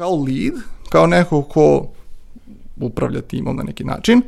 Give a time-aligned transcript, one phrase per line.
[0.00, 0.54] kao lead,
[0.88, 1.86] kao neko ko
[2.80, 4.22] upravlja timom na neki način,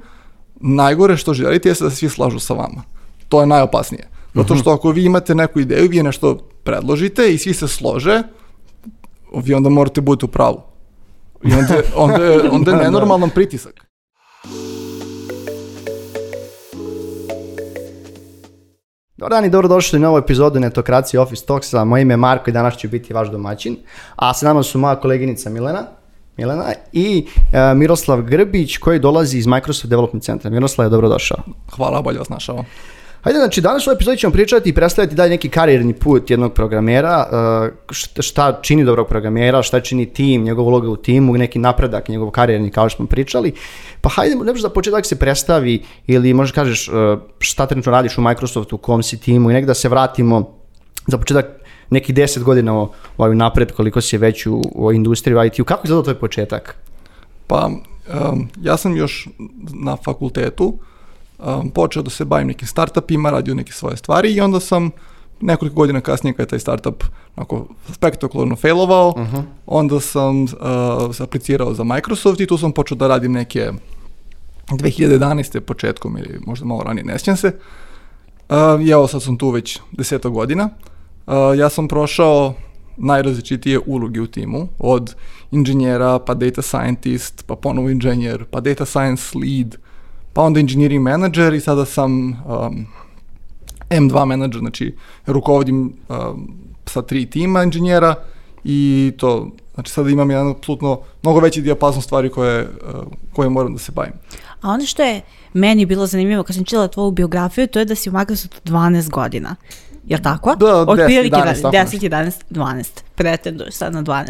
[0.61, 2.83] najgore što želite je da se svi slažu sa vama.
[3.29, 4.09] To je najopasnije.
[4.35, 8.23] Zato što ako vi imate neku ideju, vi nešto predložite i svi se slože,
[9.35, 10.61] vi onda morate budete u pravu.
[11.45, 13.82] I onda, onda, onda je nenormalan pritisak.
[19.23, 21.85] Dobar dan i dobrodošli na novu epizodu Netokracije Office Talksa.
[21.85, 23.77] Moje ime je Marko i danas ću biti vaš domaćin.
[24.17, 25.87] A sa nama su moja koleginica Milena.
[26.37, 30.51] Milena i uh, Miroslav Grbić koji dolazi iz Microsoft Development Centra.
[30.51, 31.39] Miroslav je dobrodošao.
[31.77, 32.65] Hvala, bolje vas našao.
[33.23, 36.53] Hajde, znači danas u ovoj epizodi ćemo pričati i predstaviti dalje neki karijerni put jednog
[36.53, 37.27] programera,
[37.91, 42.31] uh, šta, čini dobrog programera, šta čini tim, njegova uloga u timu, neki napredak, njegov
[42.31, 43.53] karijerni kao što smo pričali.
[44.01, 46.95] Pa hajde, ne za početak se predstavi ili možeš kažeš uh,
[47.39, 50.57] šta trenutno radiš u Microsoftu, u kom si timu i nek da se vratimo
[51.07, 51.47] za početak
[51.91, 52.87] neki 10 godina
[53.19, 55.65] ovaj napred, koliko si već u, u industriji u IT-u.
[55.65, 56.77] Kako izgleda tvoj početak?
[57.47, 59.29] Pa, um, ja sam još
[59.85, 60.79] na fakultetu,
[61.45, 64.91] um, počeo da se bavim nekim startupima, radio neke svoje stvari i onda sam
[65.41, 67.05] nekoliko godina kasnije kada je taj startup
[67.37, 69.43] onako spektakularno failovao, uh -huh.
[69.67, 70.49] onda sam uh,
[71.13, 73.73] se aplicirao za Microsoft i tu sam počeo da radim neke
[74.71, 75.61] 2011.
[75.61, 77.53] početkom ili možda malo ranije, ne sjećam se.
[78.49, 80.69] Uh, I evo sad sam tu već deseta godina.
[81.27, 82.55] Uh, ja sam prošao
[82.97, 85.15] najrazličitije uloge u timu, od
[85.51, 89.77] inženjera, pa data scientist, pa ponovo inženjer, pa data science lead,
[90.33, 92.87] pa onda engineering manager i sada sam um,
[93.91, 94.95] M2 manager, znači
[95.27, 96.55] rukovodim um,
[96.87, 98.15] sa tri tima inženjera
[98.65, 103.73] i to, znači sada imam jedan apsolutno mnogo veći dijapazon stvari koje, uh, koje moram
[103.73, 104.13] da se bavim.
[104.61, 105.21] A ono što je
[105.53, 109.11] meni bilo zanimljivo kad sam čitala tvoju biografiju, to je da si u Microsoftu 12
[109.11, 109.57] godina.
[110.07, 110.55] Jel tako?
[110.57, 112.85] Da, 10, 11, 10, 11, 12.
[113.15, 114.29] Pretenduješ sad na 12.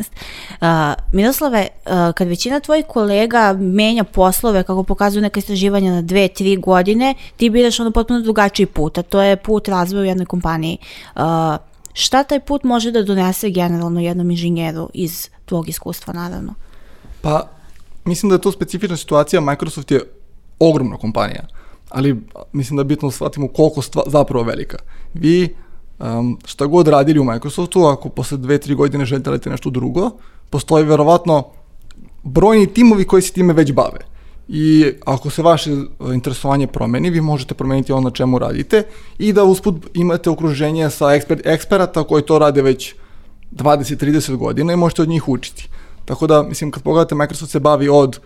[0.60, 0.66] Uh,
[1.12, 6.60] Miroslave, uh, kad većina tvojih kolega menja poslove, kako pokazuju neka istraživanja na 2, 3
[6.60, 10.78] godine, ti biraš ono potpuno drugačiji put, a to je put razvoja u jednoj kompaniji.
[11.14, 11.22] Uh,
[11.92, 16.54] šta taj put može da donese generalno jednom inženjeru iz tvog iskustva, naravno?
[17.20, 17.48] Pa,
[18.04, 19.40] mislim da je to specifična situacija.
[19.40, 20.00] Microsoft je
[20.58, 21.46] ogromna kompanija,
[21.88, 22.20] ali
[22.52, 24.76] mislim da je bitno da shvatimo koliko stva, zapravo velika.
[25.14, 25.56] Vi
[26.02, 30.10] um, šta god radili u Microsoftu, ako posle dve, tri godine želite nešto drugo,
[30.50, 31.44] postoji verovatno
[32.22, 33.98] brojni timovi koji se time već bave.
[34.48, 35.70] I ako se vaše
[36.14, 38.82] interesovanje promeni, vi možete promeniti ono na čemu radite
[39.18, 42.94] i da usput imate okruženje sa eksper, eksperata koji to rade već
[43.52, 45.68] 20-30 godina i možete od njih učiti.
[46.04, 48.20] Tako da, mislim, kad pogledate, Microsoft se bavi od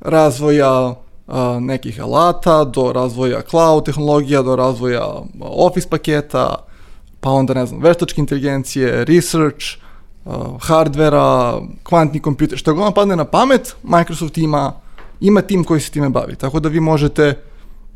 [0.00, 0.94] razvoja
[1.26, 6.54] a, nekih alata, do razvoja cloud tehnologija, do razvoja office paketa,
[7.24, 9.78] pa onda, ne znam, veštačke inteligencije, research,
[10.24, 14.72] uh, hardvera, kvantni kompjuter, što god vam padne na pamet, Microsoft ima,
[15.20, 16.36] ima tim koji se time bavi.
[16.36, 17.38] Tako da vi možete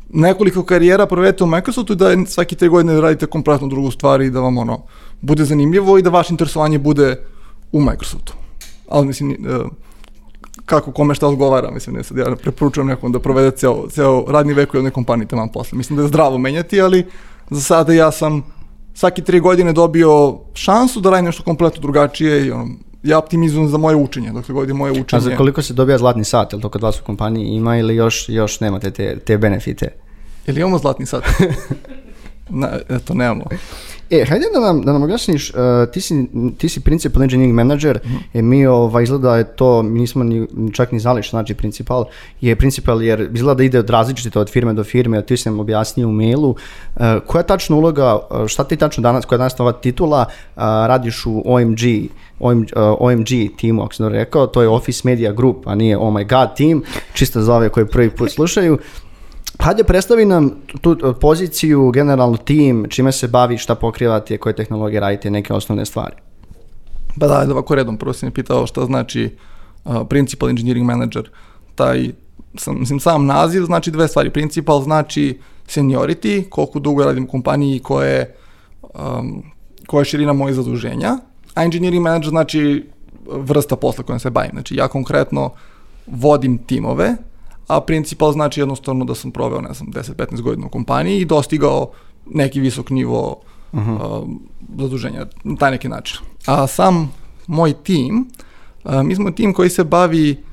[0.09, 4.39] nekoliko karijera provedete u Microsoftu da svaki tri godine radite kompletno drugu stvar i da
[4.39, 4.81] vam ono
[5.21, 7.15] bude zanimljivo i da vaše interesovanje bude
[7.71, 8.33] u Microsoftu.
[8.87, 9.71] Ali mislim, uh,
[10.65, 14.53] kako kome šta odgovara, mislim, ne sad ja preporučujem nekom da provede ceo, ceo radni
[14.53, 15.77] vek u jednoj kompaniji tamo posle.
[15.77, 17.05] Mislim da je zdravo menjati, ali
[17.49, 18.58] za sada ja sam
[18.99, 22.67] svaki tri godine dobio šansu da radim nešto kompletno drugačije i ono,
[23.03, 25.17] ja optimizujem za moje učenje, dokle god je moje učenje.
[25.17, 27.95] A za koliko se dobija zlatni sat, ili to kod vas u kompaniji ima ili
[27.95, 29.87] još, još nemate te, te benefite?
[30.47, 31.23] Ili imamo zlatni sat?
[32.49, 33.45] Na, eto, nemamo.
[34.09, 35.59] E, hajde da nam, da nam objasniš, uh,
[35.93, 36.27] ti, si,
[36.57, 38.39] ti si principal engineering manager, mm -hmm.
[38.39, 42.05] e, mi ovaj, izgleda je to, mi nismo ni, čak ni znali što znači principal,
[42.41, 45.59] je principal jer izgleda da ide od različite od firme do firme, a ti sam
[45.59, 46.49] objasnio u mailu.
[46.49, 50.61] Uh, koja je tačna uloga, šta ti tačno danas, koja je danas ova titula, uh,
[50.63, 51.79] radiš u OMG,
[52.39, 53.27] OMG, uh, OMG
[53.57, 56.81] timu, ako sam rekao, to je Office Media Group, a nije Oh My God team,
[57.13, 58.77] čisto za ove koji prvi put slušaju.
[59.59, 65.29] Hajde predstavi nam tu poziciju, generalno tim, čime se bavi, šta pokrivate, koje tehnologije radite,
[65.29, 66.15] neke osnovne stvari.
[67.19, 69.35] Pa da, da ovako redom, prvo si mi pitao šta znači
[69.85, 71.29] uh, Principal Engineering Manager.
[71.75, 72.11] Taj,
[72.55, 74.29] sam, mislim, sam naziv znači dve stvari.
[74.29, 78.35] Principal znači seniority, koliko dugo radim u kompaniji, koje,
[78.81, 79.43] um,
[79.87, 81.17] koja je širina moje zaduženja,
[81.55, 82.85] a Engineering Manager znači
[83.31, 84.51] vrsta posla kojom se bavim.
[84.51, 85.51] Znači ja konkretno
[86.07, 87.15] vodim timove,
[87.69, 91.91] a principal znači jednostavno da sam proveo, ne znam, 10-15 godina u kompaniji i dostigao
[92.25, 94.21] neki visok nivo uh -huh.
[94.21, 94.29] uh,
[94.79, 96.17] zaduženja na taj neki način.
[96.45, 97.13] A sam
[97.47, 98.27] moj tim,
[98.83, 100.43] uh, mi smo tim koji se bavi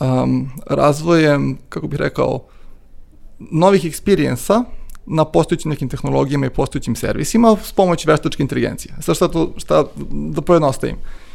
[0.00, 2.40] um, razvojem, kako bih rekao,
[3.38, 4.64] novih eksperijensa
[5.06, 8.94] na postojećim nekim tehnologijama i postojećim servisima s pomoć veštačke inteligencije.
[9.00, 10.96] Sad šta, to, šta da pojednostavim.
[10.96, 11.25] Uh,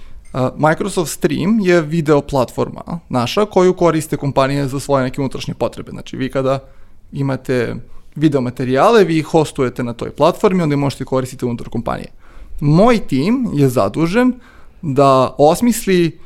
[0.58, 5.92] Microsoft Stream je video platforma naša koju koriste kompanije za svoje neke unutrašnje potrebe.
[5.92, 6.60] Znači vi kada
[7.12, 7.76] imate
[8.16, 12.08] video materijale, vi ih hostujete na toj platformi, onda možete koristiti unutar kompanije.
[12.60, 14.34] Moj tim je zadužen
[14.82, 16.20] da osmisli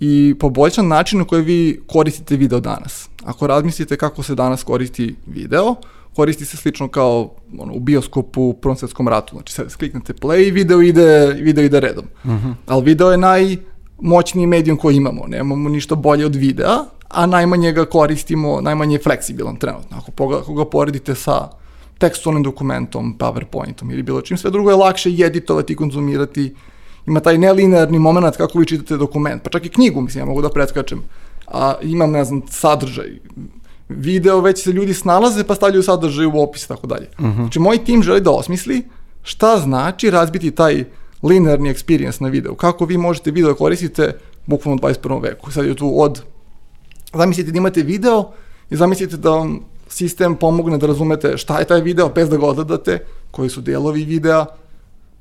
[0.00, 3.08] i poboljša način na koji vi koristite video danas.
[3.24, 5.74] Ako razmislite kako se danas koristi video,
[6.18, 9.36] koristi se slično kao ono, u bioskopu u Prvom svetskom ratu.
[9.36, 12.04] Znači, sad kliknete play i video ide, video ide redom.
[12.24, 12.54] Uh -huh.
[12.66, 15.26] Ali video je najmoćniji medijum koji imamo.
[15.26, 16.76] Nemamo ništa bolje od videa,
[17.08, 19.96] a najmanje ga koristimo, najmanje je fleksibilan trenutno.
[19.96, 21.48] Ako, pogled, ako ga poredite sa
[21.98, 26.54] tekstualnim dokumentom, PowerPointom ili bilo čim, sve drugo je lakše i editovati i konzumirati.
[27.06, 30.42] Ima taj nelinearni moment kako vi čitate dokument, pa čak i knjigu, mislim, ja mogu
[30.42, 31.02] da preskačem.
[31.46, 33.18] A imam, ne znam, sadržaj,
[33.88, 37.08] video, već se ljudi snalaze pa stavljaju sadržaj u opis i tako dalje.
[37.18, 37.34] -huh.
[37.34, 38.88] Znači, moj tim želi da osmisli
[39.22, 40.84] šta znači razbiti taj
[41.22, 42.54] linearni experience na videu.
[42.54, 45.22] Kako vi možete video da koristite bukvalno u 21.
[45.22, 45.50] veku.
[45.50, 46.22] Sad je tu od
[47.14, 48.30] zamislite da imate video
[48.70, 52.46] i zamislite da vam sistem pomogne da razumete šta je taj video bez da ga
[52.46, 52.98] odgledate,
[53.30, 54.46] koji su delovi videa,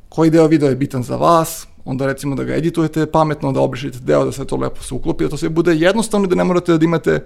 [0.10, 4.00] koji deo videa je bitan za vas, onda recimo da ga editujete pametno, da obrišite
[4.00, 6.44] deo, da sve to lepo se uklopi, da to sve bude jednostavno i da ne
[6.44, 7.26] morate da imate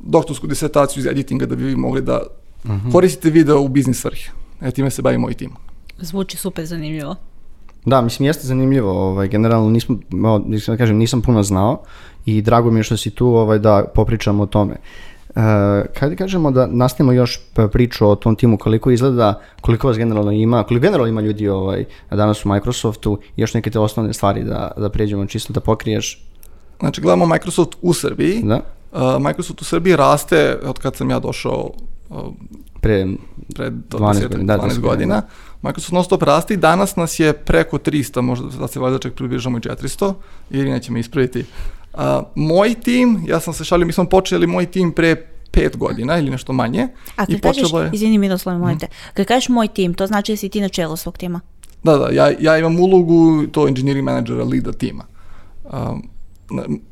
[0.00, 2.20] doktorsku disertaciju iz editinga da bi vi mogli da
[2.64, 2.88] uh mhm.
[2.88, 2.92] -huh.
[2.92, 4.30] koristite video u biznis svrhe.
[4.60, 5.50] E, time se bavi moj tim.
[5.98, 7.16] Zvuči super zanimljivo.
[7.84, 10.00] Da, mislim, jeste zanimljivo, ovaj, generalno nisam,
[10.66, 11.82] da kažem, nisam puno znao
[12.26, 14.76] i drago mi je što si tu ovaj, da popričamo o tome.
[15.30, 15.36] Uh,
[15.98, 17.40] kada kažemo da nastavimo još
[17.72, 21.84] priču o tom timu, koliko izgleda, koliko vas generalno ima, koliko generalno ima ljudi ovaj,
[22.10, 26.26] danas u Microsoftu, još neke te osnovne stvari da, da pređemo čisto da pokriješ?
[26.80, 28.42] Znači, gledamo Microsoft u Srbiji.
[28.42, 28.60] Da.
[28.92, 31.70] Uh, Microsoft u Srbiji raste od kad sam ja došao
[32.08, 32.16] uh,
[32.80, 33.06] pre,
[33.54, 35.22] pre 12, godina, da, 12 godina.
[35.62, 39.14] Microsoft non stop raste i danas nas je preko 300, možda da se valjda čak
[39.14, 40.14] približamo i 400,
[40.50, 41.44] ili neće me ispraviti.
[41.94, 42.00] Uh,
[42.34, 45.16] moj tim, ja sam se šalio, mi smo počeli moj tim pre
[45.50, 46.88] pet godina ili nešto manje.
[47.16, 47.90] A kad kažeš, je...
[47.92, 50.96] izvini Miroslav, molim te, kad kažeš moj tim, to znači da si ti na čelu
[50.96, 51.40] svog tima?
[51.82, 55.04] Da, da, ja, ja imam ulogu to engineering menadžera, leada tima.
[55.64, 56.10] Um,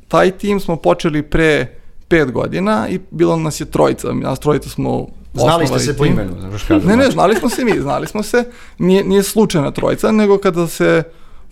[0.08, 1.77] taj tim smo počeli pre
[2.08, 6.40] pet godina i bilo nas je trojica, nas trojica smo Znali ste se po imenu,
[6.40, 6.86] znaš kada.
[6.86, 8.44] Ne, ne, znali smo se mi, znali smo se,
[8.78, 11.02] nije, nije slučajna trojica, nego kada se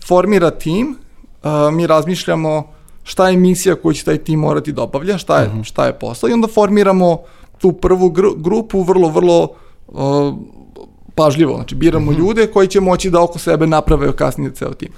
[0.07, 0.97] formira tim,
[1.43, 2.67] uh, mi razmišljamo
[3.03, 5.61] šta je misija koju će taj tim morati da obavlja, šta je, uh mhm.
[5.61, 5.65] -huh.
[5.65, 7.17] šta je posao i onda formiramo
[7.57, 9.47] tu prvu gr grupu vrlo, vrlo
[9.87, 10.33] uh,
[11.15, 12.21] pažljivo, znači biramo uh mhm.
[12.21, 12.27] -huh.
[12.27, 14.89] ljude koji će moći da oko sebe naprave kasnije ceo tim.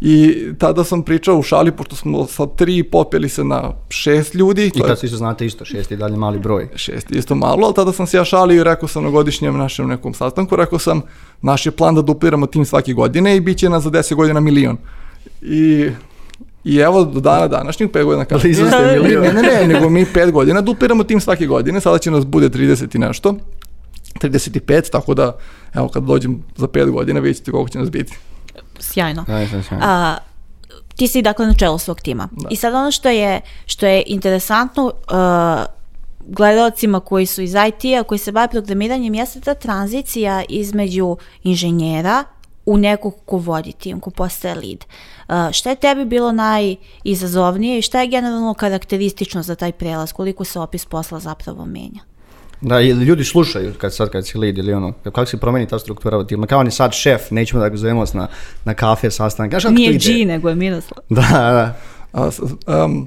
[0.00, 4.70] I tada sam pričao u šali, pošto smo sa tri popeli se na šest ljudi.
[4.74, 6.68] I tad svi su znate isto, šest je dalje mali broj.
[6.74, 9.56] Šest je isto malo, ali tada sam se ja šalio i rekao sam na godišnjem
[9.56, 11.00] našem nekom sastanku, rekao sam,
[11.42, 14.40] naš je plan da dupliramo tim svake godine i bit će nas za deset godina
[14.40, 14.76] milion.
[15.42, 15.90] I
[16.64, 18.54] I evo do dana današnjih, pet godina kasnije.
[18.54, 19.22] ste milion.
[19.22, 22.48] Ne, ne, ne, nego mi pet godina dupliramo tim svake godine, sada će nas bude
[22.48, 23.34] 30 i nešto.
[24.20, 25.36] 35, tako da,
[25.74, 28.16] evo kad dođem za pet godina, vidjet ćete koliko će nas biti
[28.80, 29.24] sjajno.
[29.26, 29.86] Da, sjajno.
[29.86, 30.16] A,
[30.96, 32.28] ti si dakle na čelu svog tima.
[32.32, 32.48] Da.
[32.50, 34.92] I sad ono što je, što je interesantno uh,
[36.26, 42.24] gledalcima koji su iz IT-a, koji se bave programiranjem, jeste ta tranzicija između inženjera
[42.66, 44.84] u nekog ko vodi tim, ko postaje lead.
[45.28, 50.44] Uh, šta je tebi bilo najizazovnije i šta je generalno karakteristično za taj prelaz, koliko
[50.44, 52.00] se opis posla zapravo menja?
[52.60, 55.78] Da, i ljudi slušaju kad sad kad si lead ili ono, kako se promeni ta
[55.78, 58.28] struktura tima, kao on je sad šef, nećemo da ga zovemo na,
[58.64, 59.50] na kafe, sastanak.
[59.50, 60.98] Kaži, Nije G, nego je Miroslav.
[61.08, 61.78] Da, da.
[62.12, 62.30] A,
[62.84, 63.06] um,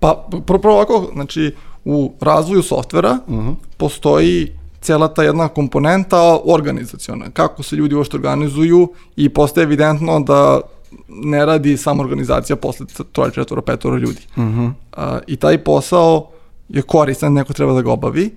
[0.00, 3.48] pa, prvo ovako, znači, u razvoju softvera uh mhm.
[3.48, 3.54] -huh.
[3.76, 10.60] postoji cela ta jedna komponenta organizaciona, kako se ljudi uopšte organizuju i postaje evidentno da
[11.08, 14.20] ne radi samo organizacija posle troje, četvora, petora ljudi.
[14.36, 14.60] Uh mhm.
[14.60, 14.72] -huh.
[14.92, 16.28] A, I taj posao
[16.68, 18.36] je koristan, neko treba da ga obavi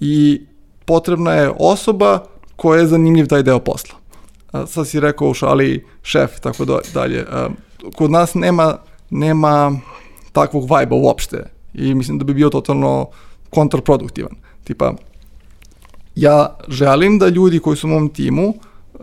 [0.00, 0.42] i
[0.84, 2.24] potrebna je osoba
[2.56, 3.98] koja je zanimljiv taj deo posla.
[4.66, 7.26] Sad si rekao u šali šef, tako da, dalje.
[7.96, 8.78] Kod nas nema,
[9.10, 9.80] nema
[10.32, 13.06] takvog vajba uopšte i mislim da bi bio totalno
[13.50, 14.32] kontraproduktivan.
[14.64, 14.94] Tipa,
[16.14, 18.54] ja želim da ljudi koji su u mom timu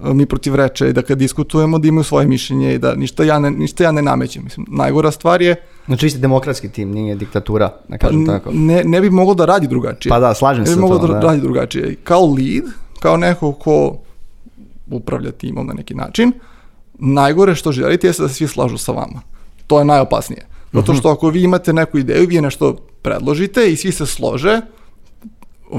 [0.02, 3.52] mi protivreče i da kad diskutujemo da imaju svoje mišljenje i da ništa ja ne,
[3.52, 4.44] ništa ja ne namećem.
[4.44, 5.56] Mislim, najgora stvar je...
[5.86, 8.52] Znači vi ste demokratski tim, nije diktatura, da kažem pa, tako.
[8.54, 10.10] Ne, ne bi moglo da radi drugačije.
[10.10, 11.96] Pa da, slažem se Ne bi moglo da, da radi drugačije.
[12.04, 12.64] Kao lead,
[13.00, 13.98] kao neko ko
[14.92, 16.32] upravlja timom na neki način,
[17.00, 19.22] najgore što želite je da se svi slažu sa vama.
[19.68, 20.46] To je najopasnije.
[20.74, 21.00] Zato mhm.
[21.00, 24.62] što ako vi imate neku ideju, vi nešto predložite i svi se slože,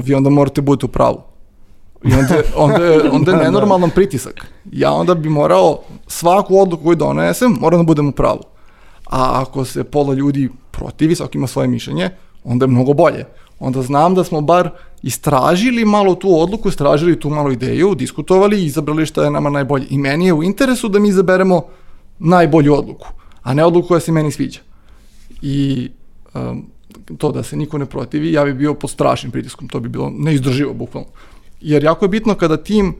[0.03, 1.21] vi onda morate budete u pravu.
[2.03, 3.43] I onda, onda, je, onda je da, da.
[3.43, 4.45] nenormalan pritisak.
[4.71, 8.43] Ja onda bi morao svaku odluku koju donesem, moram da budem u pravu.
[9.05, 12.09] A ako se pola ljudi protivi, svaki ima svoje mišljenje,
[12.43, 13.25] onda je mnogo bolje.
[13.59, 14.69] Onda znam da smo bar
[15.03, 19.85] istražili malo tu odluku, istražili tu malo ideju, diskutovali i izabrali šta je nama najbolje.
[19.89, 21.63] I meni je u interesu da mi izaberemo
[22.19, 23.07] najbolju odluku,
[23.41, 24.59] a ne odluku koja se meni sviđa.
[25.41, 25.89] I
[26.33, 26.65] um,
[27.17, 30.11] to da se niko ne protivi, ja bi bio pod strašnim pritiskom, to bi bilo
[30.17, 31.09] neizdrživo bukvalno.
[31.61, 32.95] Jer jako je bitno kada tim,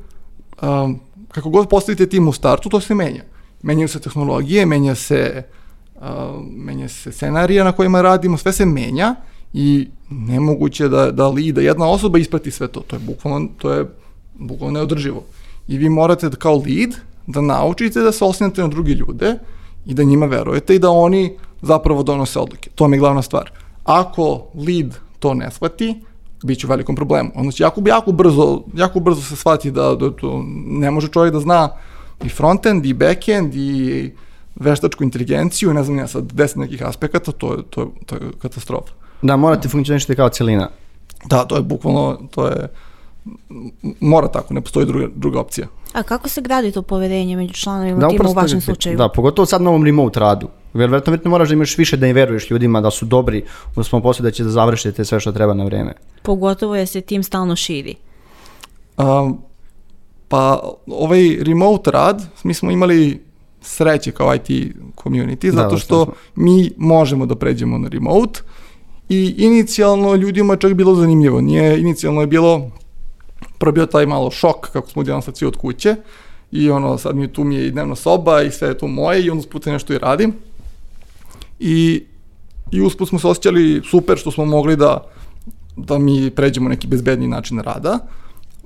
[0.61, 0.99] um,
[1.31, 3.23] kako god postavite tim u startu, to se menja.
[3.61, 5.43] Menjaju se tehnologije, menja se,
[5.95, 6.01] uh,
[6.51, 9.15] menja se scenarija na kojima radimo, sve se menja
[9.53, 12.79] i nemoguće da, da li da jedna osoba isprati sve to.
[12.79, 13.85] To je bukvalno, to je
[14.39, 15.23] bukvalno neodrživo.
[15.67, 16.95] I vi morate da kao lead
[17.27, 19.35] da naučite da se osnete na drugi ljude
[19.85, 22.69] i da njima verujete i da oni zapravo donose odluke.
[22.75, 23.51] To mi je glavna stvar.
[23.83, 25.95] Ako lead to ne shvati,
[26.43, 27.31] bit će u velikom problemu.
[27.35, 31.33] Ono će jako, jako, brzo, jako brzo se shvati da, da to ne može čovjek
[31.33, 31.69] da zna
[32.23, 34.11] i frontend, i backend, i
[34.55, 38.21] veštačku inteligenciju, ne znam ja sad, deset nekih aspekata, to je, to je, to je
[38.41, 38.93] katastrofa.
[39.21, 40.69] Da, morate funkcionišiti kao celina.
[41.25, 42.67] Da, to je bukvalno, to je,
[43.99, 45.67] mora tako, ne postoji druga, druga opcija.
[45.93, 48.97] A kako se gradi to poverenje među članovima da, tima u vašem slučaju?
[48.97, 50.47] Da, pogotovo sad na ovom remote radu.
[50.73, 53.43] Vjerovatno moraš da imaš više da im veruješ ljudima da su dobri
[53.75, 55.93] u svom poslu da će da završite sve što treba na vreme.
[56.23, 57.95] Pogotovo je se tim stalno širi.
[58.97, 59.41] Um,
[60.27, 63.23] pa ovaj remote rad, mi smo imali
[63.61, 64.47] sreće kao IT
[64.95, 68.39] community, zato da, što mi možemo da pređemo na remote
[69.09, 71.41] i inicijalno ljudima je čak bilo zanimljivo.
[71.41, 72.71] Nije, inicijalno je bilo
[73.57, 75.95] prvo bio taj malo šok kako smo odjednom sad svi od kuće
[76.51, 79.23] i ono sad mi tu mi je i dnevna soba i sve je tu moje
[79.23, 80.33] i onda usput nešto i radim.
[81.59, 82.03] I,
[82.71, 85.03] i usput smo se osjećali super što smo mogli da,
[85.77, 87.99] da mi pređemo neki bezbedni način rada.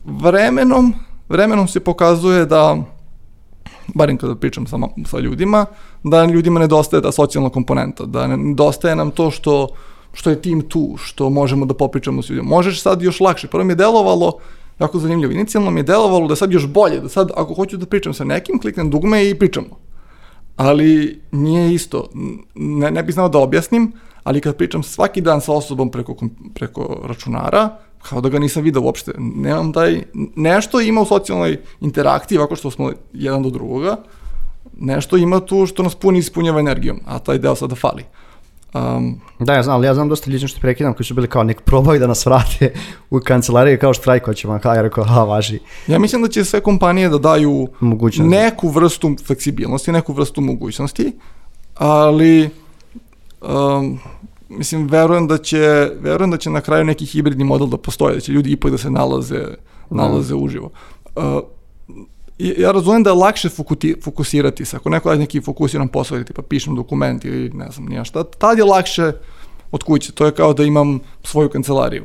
[0.05, 0.93] Vremenom,
[1.29, 2.83] vremenom se pokazuje da
[3.87, 5.65] barem kada pričam sa, sa ljudima,
[6.03, 9.67] da ljudima nedostaje ta socijalna komponenta, da nedostaje nam to što,
[10.13, 12.49] što je tim tu, što možemo da popričamo s ljudima.
[12.49, 13.47] Možeš sad još lakše.
[13.47, 14.37] Prvo mi je delovalo
[14.79, 15.33] jako zanimljivo.
[15.33, 18.23] Inicijalno mi je delovalo da sad još bolje, da sad ako hoću da pričam sa
[18.23, 19.82] nekim, kliknem dugme i pričamo.
[20.55, 22.09] Ali nije isto.
[22.55, 23.91] Ne, ne bih znao da objasnim,
[24.23, 26.15] ali kad pričam svaki dan sa osobom preko,
[26.53, 27.69] preko računara,
[28.01, 29.11] kao da ga nisam vidio uopšte.
[29.17, 30.03] Nemam taj,
[30.35, 33.97] nešto ima u socijalnoj interakciji, ovako što smo jedan do drugoga,
[34.77, 38.03] nešto ima tu što nas puni ispunjava energijom, a taj deo sada fali.
[38.73, 41.43] Um, da, ja znam, ali ja znam dosta ljudi što prekidam koji su bili kao
[41.43, 42.73] nek probaju da nas vrate
[43.09, 45.59] u kancelariju kao štrajko ćemo, kao ja rekao, ha, važi.
[45.87, 47.67] Ja mislim da će sve kompanije da daju
[48.17, 51.11] neku vrstu fleksibilnosti, neku vrstu mogućnosti,
[51.75, 52.49] ali
[53.41, 53.99] um,
[54.49, 58.21] mislim, verujem da će, verujem da će na kraju neki hibridni model da postoje, da
[58.21, 59.43] će ljudi ipak da se nalaze,
[59.89, 60.43] nalaze mm.
[60.43, 60.69] uživo.
[61.15, 61.23] Uh,
[62.37, 66.25] ja razumem da je lakše fokuti, fokusirati se, ako neko radi neki fokusiran posao ili
[66.25, 69.11] tipa pišem dokument ili ne znam nija šta, tad je lakše
[69.71, 72.03] od kuće, to je kao da imam svoju kancelariju.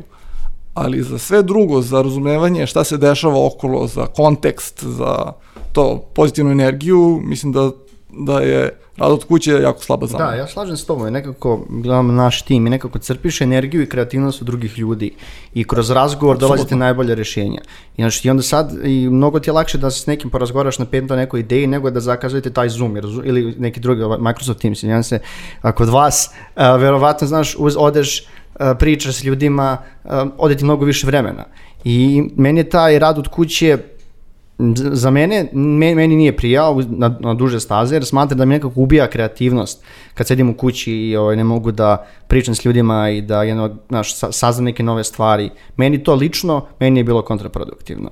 [0.75, 5.33] Ali za sve drugo, za razumevanje šta se dešava okolo, za kontekst, za
[5.73, 7.71] to pozitivnu energiju, mislim da,
[8.11, 10.31] da je rad od kuće jako slaba zamena.
[10.31, 14.43] Da, ja slažem s tobom, nekako gledam naš tim i nekako crpiš energiju i kreativnost
[14.43, 15.15] od drugih ljudi
[15.55, 16.57] i kroz razgovor Absolutno.
[16.57, 17.61] dolazite najbolje rješenja.
[17.97, 20.79] I, znači, I onda sad, i mnogo ti je lakše da se s nekim porazgovaraš
[20.79, 24.83] na pet nekoj ideji nego da zakazujete taj Zoom ili neki drugi ovaj, Microsoft Teams.
[24.83, 25.19] I se,
[25.61, 30.65] a kod vas, a, verovatno, znaš, uz, odeš, a, pričaš s ljudima, a, ode ti
[30.65, 31.45] mnogo više vremena.
[31.85, 33.79] I meni je taj rad od kuće
[34.75, 39.11] za mene, meni nije prijao na, na duže staze jer smatram da mi nekako ubija
[39.11, 39.85] kreativnost
[40.15, 43.77] kad sedim u kući i ovaj, ne mogu da pričam s ljudima i da jedno,
[43.89, 45.51] znaš, saznam neke nove stvari.
[45.77, 48.11] Meni to lično, meni je bilo kontraproduktivno.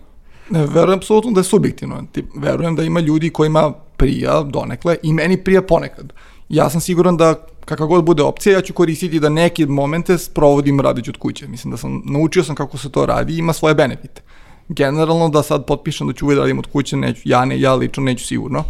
[0.51, 2.05] Ne, verujem apsolutno da je subjektivno.
[2.37, 6.13] Verujem da ima ljudi kojima prija donekle i meni prija ponekad.
[6.49, 7.35] Ja sam siguran da
[7.65, 11.49] kakva god bude opcija, ja ću koristiti da neke momente provodim radići od kuće.
[11.49, 14.23] Mislim da sam, naučio sam kako se to radi i ima svoje benefite
[14.69, 17.75] generalno da sad potpišem da ću uvijek da radim od kuće, neću, ja, ne, ja
[17.75, 18.65] lično neću sigurno.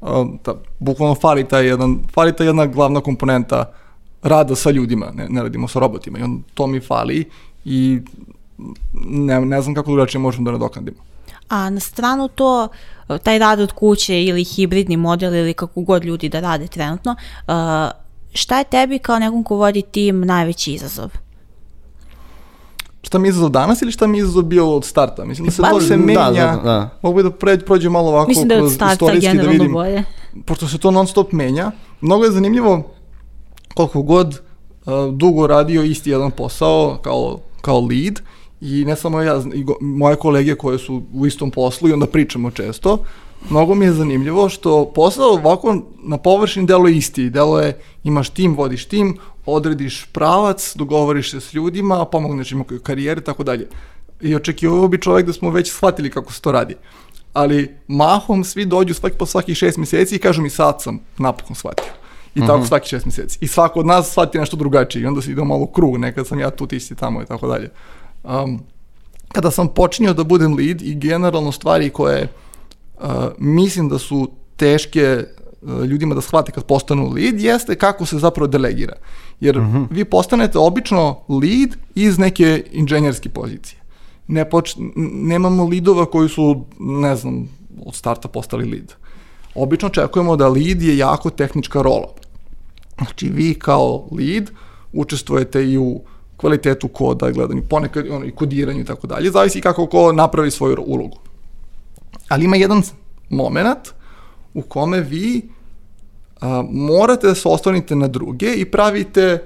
[0.00, 3.72] Uh, da, bukvalno fali ta, jedan, fali ta jedna glavna komponenta
[4.22, 7.24] rada sa ljudima, ne, ne radimo sa robotima i on, to mi fali
[7.64, 8.00] i
[9.04, 10.96] ne, ne znam kako drugačije možemo da nadoknadimo.
[11.48, 12.68] A na stranu to,
[13.22, 17.54] taj rad od kuće ili hibridni model ili kako god ljudi da rade trenutno, uh,
[18.32, 21.10] šta je tebi kao nekom ko vodi tim najveći izazov?
[23.06, 25.24] Šta mi je izazov danas ili šta mi je izazov bio od starta.
[25.24, 26.30] Mislim da se pa, to se menja.
[26.30, 26.98] Da, da, da.
[27.02, 30.04] Mogu da pređe, prođe malo ovako Mislim da je od starta generalno da vidim, bolje.
[30.44, 31.70] Pošto se to non stop menja,
[32.00, 32.82] mnogo je zanimljivo
[33.74, 38.20] koliko god uh, dugo radio isti jedan posao kao, kao lead
[38.60, 42.06] i ne samo ja, i go, moje kolege koje su u istom poslu i onda
[42.06, 42.98] pričamo često,
[43.50, 47.30] mnogo mi je zanimljivo što posao ovako na površini delo je isti.
[47.30, 52.64] Delo je, imaš tim, vodiš tim, odrediš pravac, dogovoriš se s ljudima, pomogneš im u
[52.82, 53.68] karijeri, tako dalje.
[54.20, 56.74] I očekivao bi čovek da smo već shvatili kako se to radi.
[57.32, 61.56] Ali mahom svi dođu svaki, po svakih šest meseci i kažu mi sad sam napokon
[61.56, 61.92] shvatio.
[62.34, 62.66] I tako Mhm.
[62.66, 63.38] svaki šest meseci.
[63.40, 65.02] I svako od nas shvati nešto drugačije.
[65.02, 65.96] I onda se ide malo krug.
[65.98, 67.70] Nekad sam ja tu, ti si tamo i tako dalje.
[68.24, 68.60] Um,
[69.32, 72.45] kada sam počinio da budem lead i generalno stvari koje uh,
[73.38, 75.24] mislim da su teške
[75.62, 78.96] uh, ljudima da shvate kad postanu lead, jeste kako se zapravo delegira.
[79.40, 79.60] Jer
[79.90, 83.80] vi postanete obično lead iz neke inženjerske pozicije.
[84.28, 84.76] Ne poč,
[85.12, 87.48] nemamo lidova koji su, ne znam,
[87.86, 88.94] od starta postali lead.
[89.54, 92.08] Obično očekujemo da lead je jako tehnička rola.
[92.98, 94.50] Znači, vi kao lead
[94.92, 96.00] učestvujete i u
[96.36, 100.76] kvalitetu koda, gledanju, ponekad ono, i kodiranju i tako dalje, zavisi kako ko napravi svoju
[100.86, 101.18] ulogu.
[102.28, 102.82] Ali ima jedan
[103.30, 103.88] moment
[104.54, 105.48] u kome vi
[106.40, 109.42] a, morate da se oslonite na druge i pravite,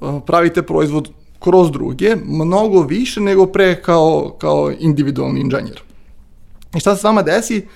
[0.00, 5.82] a, pravite proizvod kroz druge mnogo više nego pre kao, kao individualni inženjer.
[6.76, 7.66] I šta se s vama desi?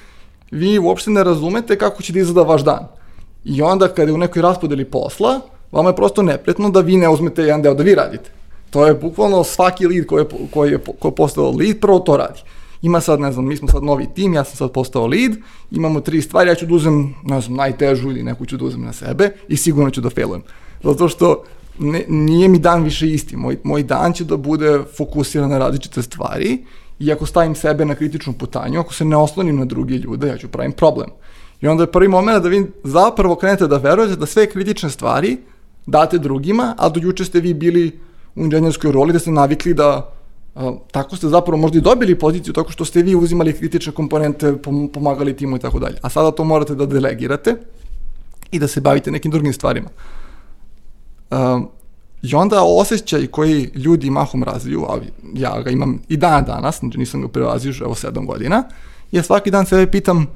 [0.50, 2.86] Vi uopšte ne razumete kako će da izgleda vaš dan.
[3.44, 5.40] I onda kada je u nekoj raspodeli posla,
[5.72, 8.30] vama je prosto nepretno da vi ne uzmete jedan deo da vi radite.
[8.70, 12.16] To je bukvalno svaki lead koji je, koji je, koji je postao lead, prvo to
[12.16, 12.40] radi.
[12.82, 15.32] Ima sad, ne znam, mi smo sad novi tim, ja sam sad postao lead,
[15.70, 18.80] imamo tri stvari, ja ću da uzem, ne znam, najtežu ili neku ću da uzem
[18.80, 20.42] na sebe i sigurno ću da failujem.
[20.82, 21.44] Zato što
[21.78, 23.36] ne, nije mi dan više isti.
[23.36, 26.58] Moj, moj dan će da bude fokusiran na različite stvari
[26.98, 30.38] i ako stavim sebe na kritičnu putanju, ako se ne oslonim na druge ljude, ja
[30.38, 31.10] ću pravim problem.
[31.60, 35.36] I onda je prvi moment da vi zapravo krenete da verujete da sve kritične stvari
[35.86, 38.00] date drugima, a do juče ste vi bili
[38.34, 40.12] u inženjerskoj roli da ste navikli da
[40.90, 44.90] tako ste zapravo možda i dobili poziciju tako što ste vi uzimali kritične komponente, pom
[44.92, 45.98] pomagali timu i tako dalje.
[46.02, 47.56] A sada to morate da delegirate
[48.50, 49.88] i da se bavite nekim drugim stvarima.
[51.30, 51.68] Um,
[52.22, 54.98] I onda osjećaj koji ljudi mahom razviju, a
[55.34, 58.64] ja ga imam i dan danas, znači nisam ga prelazio evo sedam godina,
[59.12, 60.26] ja svaki dan sebe pitam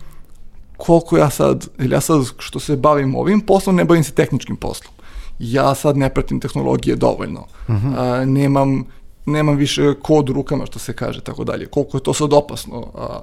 [0.77, 4.57] koliko ja sad, ili ja sad što se bavim ovim poslom, ne bavim se tehničkim
[4.57, 4.93] poslom.
[5.39, 7.41] Ja sad ne pratim tehnologije dovoljno.
[7.69, 7.95] Uh -huh.
[7.99, 8.85] a, nemam,
[9.27, 11.67] nemam više kod u rukama, što se kaže, tako dalje.
[11.67, 12.87] Koliko je to sad opasno.
[12.95, 13.23] A,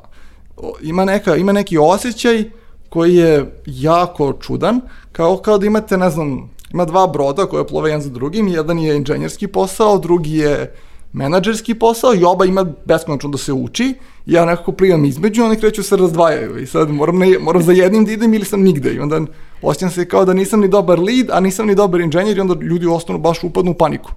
[0.58, 2.44] o, ima, neka, ima neki osjećaj
[2.90, 7.90] koji je jako čudan, kao kao da imate, ne znam, ima dva broda koje plove
[7.90, 10.74] jedan za drugim, jedan je inženjerski posao, drugi je
[11.14, 13.94] menadžerski posao i oba ima beskonačno da se uči
[14.26, 18.06] ja nekako plivam između, oni kreću se razdvajaju i sad moram, ne, moram za jednim
[18.06, 19.22] da idem ili sam nigde i onda
[19.62, 22.56] osjećam se kao da nisam ni dobar lead, a nisam ni dobar inženjer i onda
[22.62, 24.12] ljudi u osnovu baš upadnu u paniku.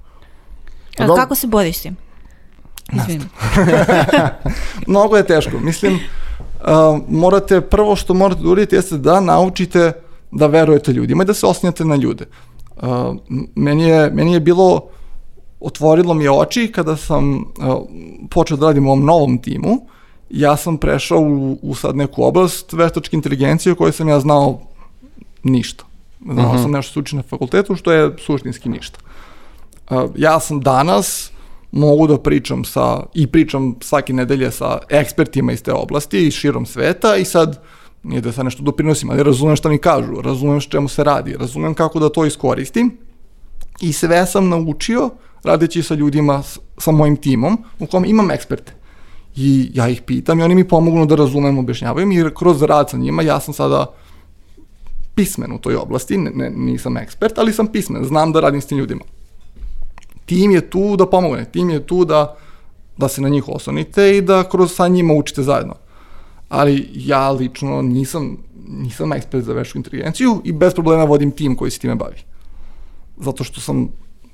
[0.98, 1.22] A Dobro.
[1.22, 1.96] kako se boriš s tim?
[2.92, 3.24] Izvini.
[4.86, 5.58] Mnogo je teško.
[5.60, 5.98] Mislim, uh,
[7.08, 9.92] morate, prvo što morate da uradite jeste da naučite
[10.30, 12.24] da verujete ljudima i da se oslanjate na ljude.
[12.76, 13.16] Uh,
[13.54, 14.82] meni, je, meni je bilo,
[15.60, 17.44] otvorilo mi je oči kada sam uh,
[18.30, 19.76] počeo da radim u ovom novom timu.
[20.30, 24.60] Ja sam prešao u, u sad neku oblast veštačke inteligencije o kojoj sam ja znao
[25.42, 25.84] ništa.
[26.32, 26.62] Znao Mhm.
[26.62, 28.98] sam nešto što uči na fakultetu, što je suštinski ništa.
[30.16, 31.30] Ja sam danas
[31.72, 36.66] mogu da pričam sa, i pričam svake nedelje sa ekspertima iz te oblasti i širom
[36.66, 37.62] sveta i sad,
[38.02, 41.74] nije da sad nešto doprinosim, ali razumem šta mi kažu, razumem čemu se radi, razumem
[41.74, 42.96] kako da to iskoristim
[43.80, 45.10] i sve sam naučio
[45.44, 46.42] radeći sa ljudima,
[46.78, 48.72] sa mojim timom, u kom imam eksperte.
[49.36, 52.96] I ja ih pitam i oni mi pomognu da razumem, objašnjavaju mi, kroz rad sa
[52.96, 53.86] njima ja sam sada
[55.14, 58.66] pismen u toj oblasti, ne, ne, nisam ekspert, ali sam pismen, znam da radim s
[58.66, 59.04] tim ljudima.
[60.26, 62.36] Tim je tu da pomogne, tim je tu da,
[62.96, 65.74] da se na njih oslonite i da kroz sa njima učite zajedno.
[66.48, 68.36] Ali ja lično nisam,
[68.68, 72.16] nisam ekspert za veštačku inteligenciju i bez problema vodim tim koji se time bavi.
[73.16, 73.88] Zato što sam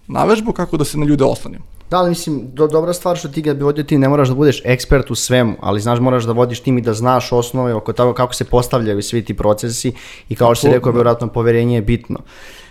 [0.07, 1.63] navežbu kako da se na ljude oslonim.
[1.91, 4.35] Da, ali mislim, do, dobra stvar što ti kad bi vodio tim, ne moraš da
[4.35, 7.93] budeš ekspert u svemu, ali znaš, moraš da vodiš tim i da znaš osnove oko
[7.93, 9.93] toga kako se postavljaju svi ti procesi
[10.29, 12.19] i kao što si rekao, vjerojatno poverenje je bitno.
[12.19, 12.70] Uh,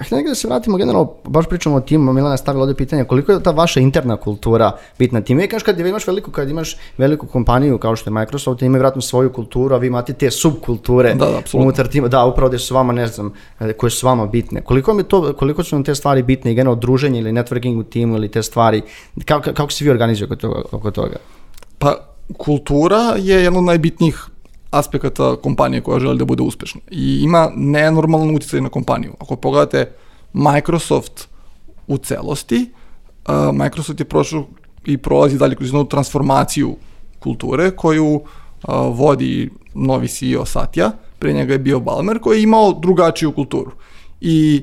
[0.00, 3.32] htio da se vratimo generalno, baš pričamo o timu, Milana je stavila ovdje pitanje, koliko
[3.32, 5.40] je ta vaša interna kultura bitna tim?
[5.40, 9.02] I kažeš kad imaš veliku, kad imaš veliku kompaniju kao što je Microsoft, ima vjerojatno
[9.02, 12.74] svoju kulturu, a vi imate te subkulture Da, da, unutar tima, da, upravo gdje su
[12.74, 14.60] vama, ne znam, e, koje su vama bitne.
[14.60, 17.80] Koliko, vam je to, koliko su vam te stvari bitne i generalno druženje ili networking
[17.80, 18.82] u timu ili te stvari,
[19.24, 20.62] kako, kako se vi organizuju oko toga?
[20.72, 21.16] Oko toga?
[21.78, 21.96] Pa,
[22.36, 24.31] kultura je jedan od najbitnijih
[24.72, 26.80] aspekata kompanije koja želi da bude uspešna.
[26.90, 29.12] I ima nenormalan utjecaj na kompaniju.
[29.20, 29.92] Ako pogledate
[30.32, 31.28] Microsoft
[31.86, 32.70] u celosti,
[33.28, 34.44] uh, Microsoft je prošao
[34.84, 36.76] i prolazi dalje kroz jednu transformaciju
[37.18, 38.20] kulture koju
[38.62, 43.70] a, vodi novi CEO Satya, pre njega je bio Balmer koji je imao drugačiju kulturu.
[44.20, 44.62] I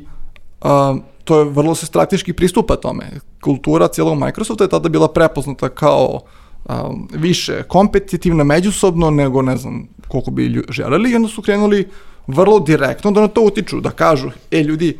[0.62, 3.10] a, to je vrlo se strateški pristupa tome.
[3.42, 6.20] Kultura cijelog Microsofta je tada bila prepoznata kao
[6.66, 11.88] a, više kompetitivna međusobno nego ne znam koliko bi želeli i onda su krenuli
[12.28, 14.98] vrlo direktno da na to utiču, da kažu, e ljudi,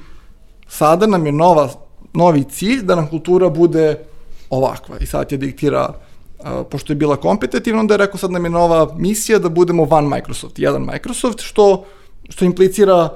[0.68, 1.70] sada nam je nova,
[2.14, 3.96] novi cilj da nam kultura bude
[4.50, 4.98] ovakva.
[5.02, 5.94] I sad je diktira
[6.44, 9.86] a, pošto je bila kompetitivna, onda je rekao sad nam je nova misija da budemo
[9.86, 11.86] van Microsoft, jedan Microsoft, što,
[12.30, 13.10] što implicira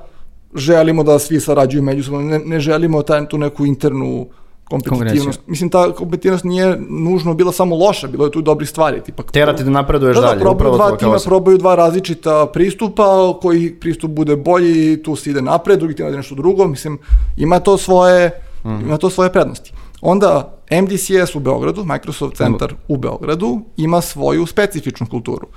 [0.56, 4.28] želimo da svi sarađuju međusobno, ne, ne želimo taj, tu neku internu
[4.64, 5.42] kompetitivnost.
[5.48, 9.02] Mislim, ta kompetitivnost nije nužno bila samo loša, bilo je tu i dobri stvari.
[9.04, 10.40] Tipa, Terati da napreduješ da, dalje.
[10.40, 11.30] Da, probaju dva to, tima, sam.
[11.30, 16.18] probaju dva različita pristupa, koji pristup bude bolji, tu se ide napred, drugi tim radi
[16.18, 17.00] nešto drugo, mislim,
[17.38, 18.32] ima to svoje,
[18.64, 18.70] mm.
[18.70, 18.82] -hmm.
[18.82, 19.74] ima to svoje prednosti.
[20.02, 25.48] Onda MDCS u Beogradu, Microsoft Center u Beogradu, ima svoju specifičnu kulturu.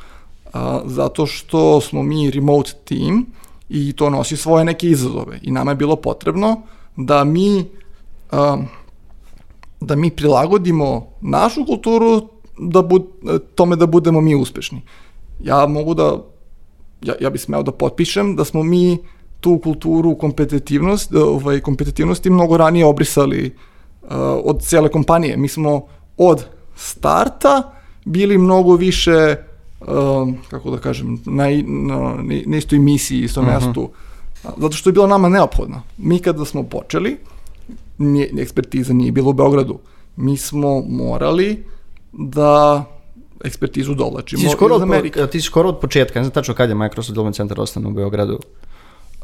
[0.53, 3.27] A, zato što smo mi remote team
[3.69, 5.38] i to nosi svoje neke izazove.
[5.42, 6.61] I nama je bilo potrebno
[6.97, 7.64] da mi
[8.31, 8.57] a,
[9.81, 13.03] da mi prilagodimo našu kulturu da bud,
[13.55, 14.83] tome da budemo mi uspešni.
[15.41, 16.17] Ja mogu da,
[17.03, 18.99] ja, ja bih smeo da potpišem da smo mi
[19.41, 23.55] tu kulturu kompetitivnost, ovaj, kompetitivnosti mnogo ranije obrisali
[24.03, 24.11] uh,
[24.45, 25.37] od cijele kompanije.
[25.37, 25.87] Mi smo
[26.17, 27.73] od starta
[28.05, 29.37] bili mnogo više,
[29.81, 29.87] uh,
[30.49, 32.15] kako da kažem, na, na,
[32.47, 33.67] na istoj misiji, istom uh -huh.
[33.67, 33.91] mestu,
[34.43, 35.83] zato što je bilo nama neophodno.
[35.99, 37.17] Mi kada smo počeli,
[37.98, 39.78] nije, ekspertiza nije bila u Beogradu.
[40.16, 41.64] Mi smo morali
[42.12, 42.85] da
[43.44, 45.26] ekspertizu dolačimo Ti skoro iz od, Amerike.
[45.26, 47.90] ti si skoro od početka, ne znam tačno kad je Microsoft Development Center ostane u
[47.90, 48.38] Beogradu.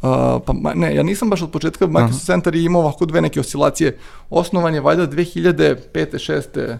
[0.02, 0.08] Uh,
[0.46, 2.34] pa ne, ja nisam baš od početka, Microsoft Aha.
[2.34, 3.98] Center je imao ovako dve neke oscilacije.
[4.30, 5.76] Osnovan je valjda 2005.
[5.94, 6.76] 6.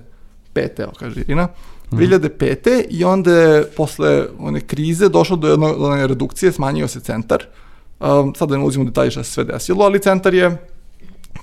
[0.55, 0.81] 5.
[0.83, 1.48] evo kaže Irina.
[1.90, 2.85] 2005.
[2.90, 7.44] i onda je posle one krize došlo do jedne redukcije, smanjio se centar.
[8.00, 10.57] Um, sad da ne ulazimo u detalje šta se sve desilo, ali centar je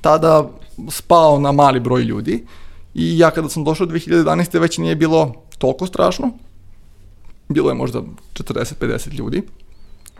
[0.01, 0.49] tada
[0.89, 2.45] spao na mali broj ljudi
[2.93, 4.59] i ja kada sam došao 2011.
[4.59, 6.31] već nije bilo toliko strašno.
[7.49, 8.01] Bilo je možda
[8.33, 9.41] 40-50 ljudi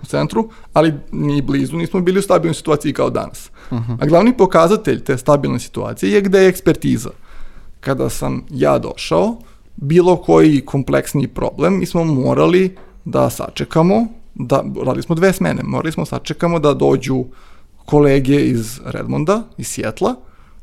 [0.02, 3.50] u centru, ali ni blizu nismo bili u stabilnoj situaciji kao danas.
[3.72, 3.98] Uh -huh.
[4.02, 7.10] A glavni pokazatelj te stabilne situacije je gde je ekspertiza.
[7.80, 9.38] Kada sam ja došao,
[9.76, 15.92] bilo koji kompleksni problem, mi smo morali da sačekamo, da, radili smo dve smene, morali
[15.92, 17.26] smo sačekamo da dođu
[17.90, 20.16] kolege iz Redmonda, iz Sjetla,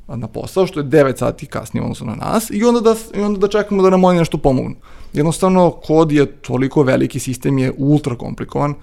[0.09, 3.39] na posao, što je 9 sati kasnije odnosno na nas, i onda, da, i onda
[3.39, 4.77] da čekamo da nam oni nešto pomognu.
[5.12, 8.75] Jednostavno, kod je toliko veliki, sistem je ultra komplikovan,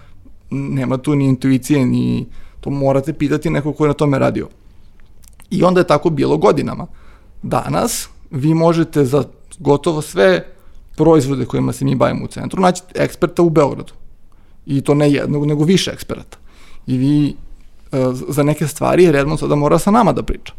[0.52, 2.26] nema tu ni intuicije, ni
[2.62, 4.50] to morate pitati neko ko je na tome radio.
[5.50, 6.88] I onda je tako bilo godinama.
[7.44, 9.24] Danas vi možete za
[9.60, 10.46] gotovo sve
[10.96, 13.94] proizvode kojima se mi bavimo u centru naći eksperta u Beogradu.
[14.66, 16.38] I to ne jednog, nego više eksperata.
[16.88, 17.36] I vi
[18.28, 20.54] za neke stvari Redmond sada mora sa nama da priča.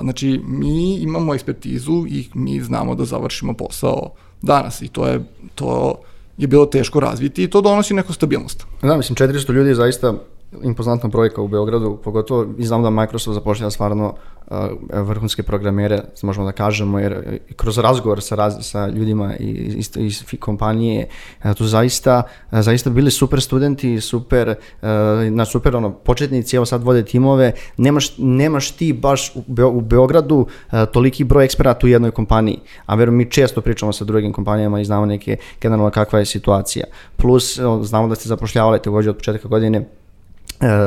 [0.00, 4.10] Znači, mi imamo ekspertizu i mi znamo da završimo posao
[4.42, 5.94] danas i to je, to
[6.38, 8.66] je bilo teško razviti i to donosi neku stabilnost.
[8.82, 10.14] Da, mislim, 400 ljudi je zaista
[10.62, 14.14] impozantna brojka u Beogradu, pogotovo i znamo da Microsoft zapošljava stvarno
[14.46, 14.56] uh,
[14.92, 20.24] vrhunske programere, možemo da kažemo, jer kroz razgovor sa, raz, sa ljudima iz, iz, iz
[20.40, 21.08] kompanije,
[21.44, 24.88] uh, tu zaista, uh, zaista bili super studenti, super, uh,
[25.30, 30.36] na super ono, početnici, evo sad vode timove, nemaš, nemaš ti baš u, u Beogradu
[30.36, 34.80] uh, toliki broj eksperata u jednoj kompaniji, a verujem mi često pričamo sa drugim kompanijama
[34.80, 36.84] i znamo neke generalno kakva je situacija.
[37.16, 39.99] Plus, uh, znamo da ste zapošljavali takođe od početka godine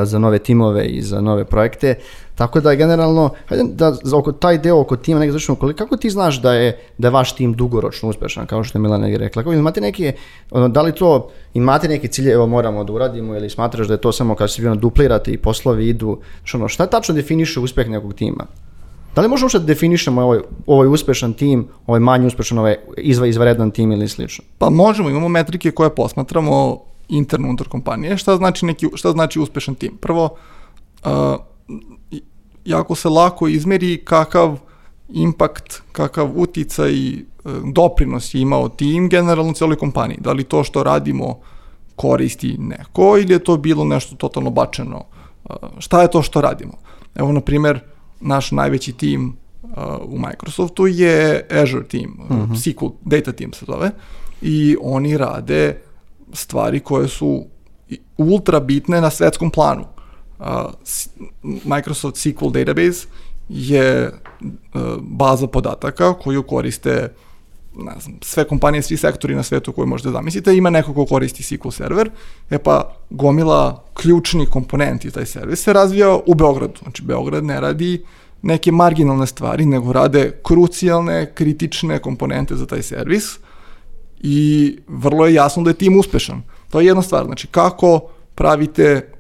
[0.03, 1.95] za nove timove i za nove projekte.
[2.35, 5.97] Tako da generalno, hajde da za oko taj deo oko tima nekako završimo, koliko, kako
[5.97, 9.17] ti znaš da je, da je vaš tim dugoročno uspešan, kao što je Milana je
[9.17, 9.43] rekla?
[9.43, 10.13] Kako, imate neke,
[10.69, 14.11] da li to, imate neke cilje, evo moramo da uradimo ili smatraš da je to
[14.11, 17.89] samo kad se vi ono duplirate i poslovi idu, što ono, šta tačno definiše uspeh
[17.89, 18.45] nekog tima?
[19.15, 23.27] Da li možemo što da definišemo ovaj, ovaj uspešan tim, ovaj manji uspešan, ovaj izva,
[23.27, 24.45] izvaredan tim ili slično?
[24.57, 28.17] Pa možemo, imamo metrike koje posmatramo interno unutar kompanije.
[28.17, 29.97] Šta znači, neki, šta znači uspešan tim?
[30.01, 30.35] Prvo,
[31.05, 31.11] uh,
[32.65, 34.59] jako se lako izmeri kakav
[35.09, 37.21] impakt, kakav uticaj uh,
[37.73, 40.17] doprinos je imao tim generalno u cijeloj kompaniji.
[40.21, 41.39] Da li to što radimo
[41.95, 45.03] koristi neko ili je to bilo nešto totalno bačeno?
[45.43, 46.73] Uh, šta je to što radimo?
[47.15, 47.79] Evo, na primjer,
[48.19, 49.69] naš najveći tim uh,
[50.05, 52.71] u Microsoftu je Azure team, uh -huh.
[52.71, 53.91] SQL data team se zove,
[54.41, 55.81] i oni rade
[56.33, 57.45] stvari koje su
[58.17, 59.85] ultra bitne na svetskom planu.
[60.39, 60.45] Uh,
[61.43, 63.07] Microsoft SQL Database
[63.49, 67.09] je uh, baza podataka koju koriste
[67.75, 71.43] ne znam, sve kompanije, svi sektori na svetu koje možete zamislite, ima neko ko koristi
[71.43, 72.09] SQL server,
[72.49, 76.79] e pa gomila ključnih komponenti taj servis se razvija u Beogradu.
[76.83, 78.03] Znači, Beograd ne radi
[78.41, 83.37] neke marginalne stvari, nego rade krucijalne, kritične komponente za taj servis
[84.23, 86.41] i vrlo je jasno da je tim uspešan.
[86.69, 87.99] To je jedna stvar, znači kako
[88.35, 89.11] pravite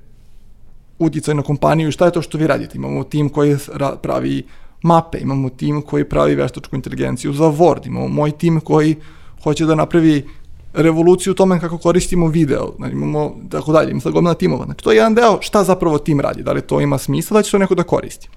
[0.99, 2.77] uticaj na kompaniju i šta je to što vi radite.
[2.77, 3.57] Imamo tim koji
[4.01, 4.43] pravi
[4.81, 8.95] mape, imamo tim koji pravi veštačku inteligenciju za Word, imamo moj tim koji
[9.43, 10.25] hoće da napravi
[10.73, 14.65] revoluciju u tome kako koristimo video, znači imamo tako dalje, imamo sad timova.
[14.65, 17.43] Znači to je jedan deo šta zapravo tim radi, da li to ima smisla da
[17.43, 18.29] će to neko da koristi.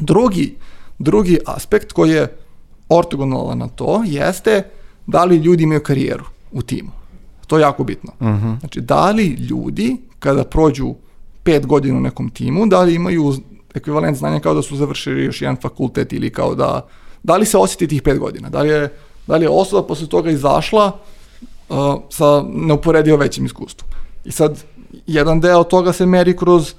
[0.00, 0.56] Drugi,
[0.98, 2.36] drugi aspekt koji je
[2.88, 4.62] ortogonalan na to jeste
[5.08, 6.90] da li ljudi imaju karijeru u timu.
[7.46, 8.12] To je jako bitno.
[8.20, 8.46] Uh mhm.
[8.46, 8.60] -huh.
[8.60, 10.94] Znači, da li ljudi kada prođu
[11.42, 13.34] pet godina u nekom timu, da li imaju
[13.74, 16.86] ekvivalent znanja kao da su završili još jedan fakultet ili kao da,
[17.22, 18.92] da li se osjeti tih pet godina, da li je,
[19.26, 20.98] da li je osoba posle toga izašla
[21.68, 21.76] uh,
[22.10, 23.90] sa neuporedivo većim iskustvom.
[24.24, 24.64] I sad,
[25.06, 26.74] jedan deo toga se meri kroz,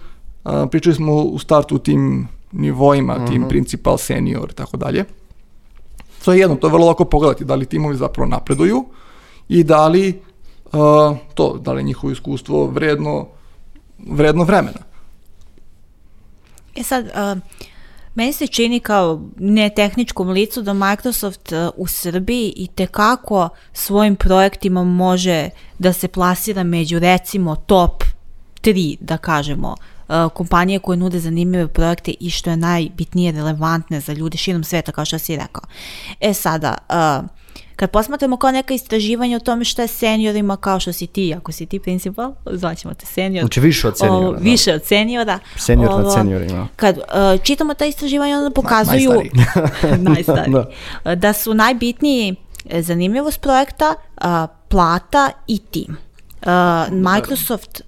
[0.45, 3.27] uh, pričali smo u startu tim nivoima, uh -huh.
[3.27, 3.49] tim mhm.
[3.49, 5.05] principal, senior i tako dalje.
[6.25, 8.85] To je jedno, to je vrlo lako pogledati, da li timovi zapravo napreduju
[9.49, 10.21] i da li
[10.65, 13.27] uh, to, da li njihovo iskustvo vredno,
[14.07, 14.79] vredno vremena.
[16.75, 17.41] E sad, uh,
[18.15, 24.83] meni se čini kao netehničkom licu da Microsoft uh, u Srbiji i tekako svojim projektima
[24.83, 28.03] može da se plasira među recimo top
[28.61, 29.75] 3, da kažemo,
[30.33, 35.05] kompanije koje nude zanimljive projekte i što je najbitnije relevantne za ljude širom sveta, kao
[35.05, 35.63] što si rekao.
[36.19, 37.29] E sada, uh,
[37.79, 41.51] Kad posmatramo kao neka istraživanja o tome šta je seniorima, kao što si ti, ako
[41.51, 43.43] si ti principal, zvaćemo te senior.
[43.43, 44.27] Znači više od seniora.
[44.27, 44.39] O, da.
[44.39, 45.39] više od seniora.
[45.55, 46.67] Senior nad seniorima.
[46.75, 47.03] Kad uh,
[47.43, 49.09] čitamo ta istraživanja, onda pokazuju...
[49.09, 50.01] najstariji.
[50.09, 50.55] najstariji.
[51.03, 51.15] da.
[51.15, 52.35] da su najbitniji
[52.79, 54.25] zanimljivost projekta, uh,
[54.67, 55.97] plata i tim.
[56.41, 56.47] Uh,
[56.91, 57.81] Microsoft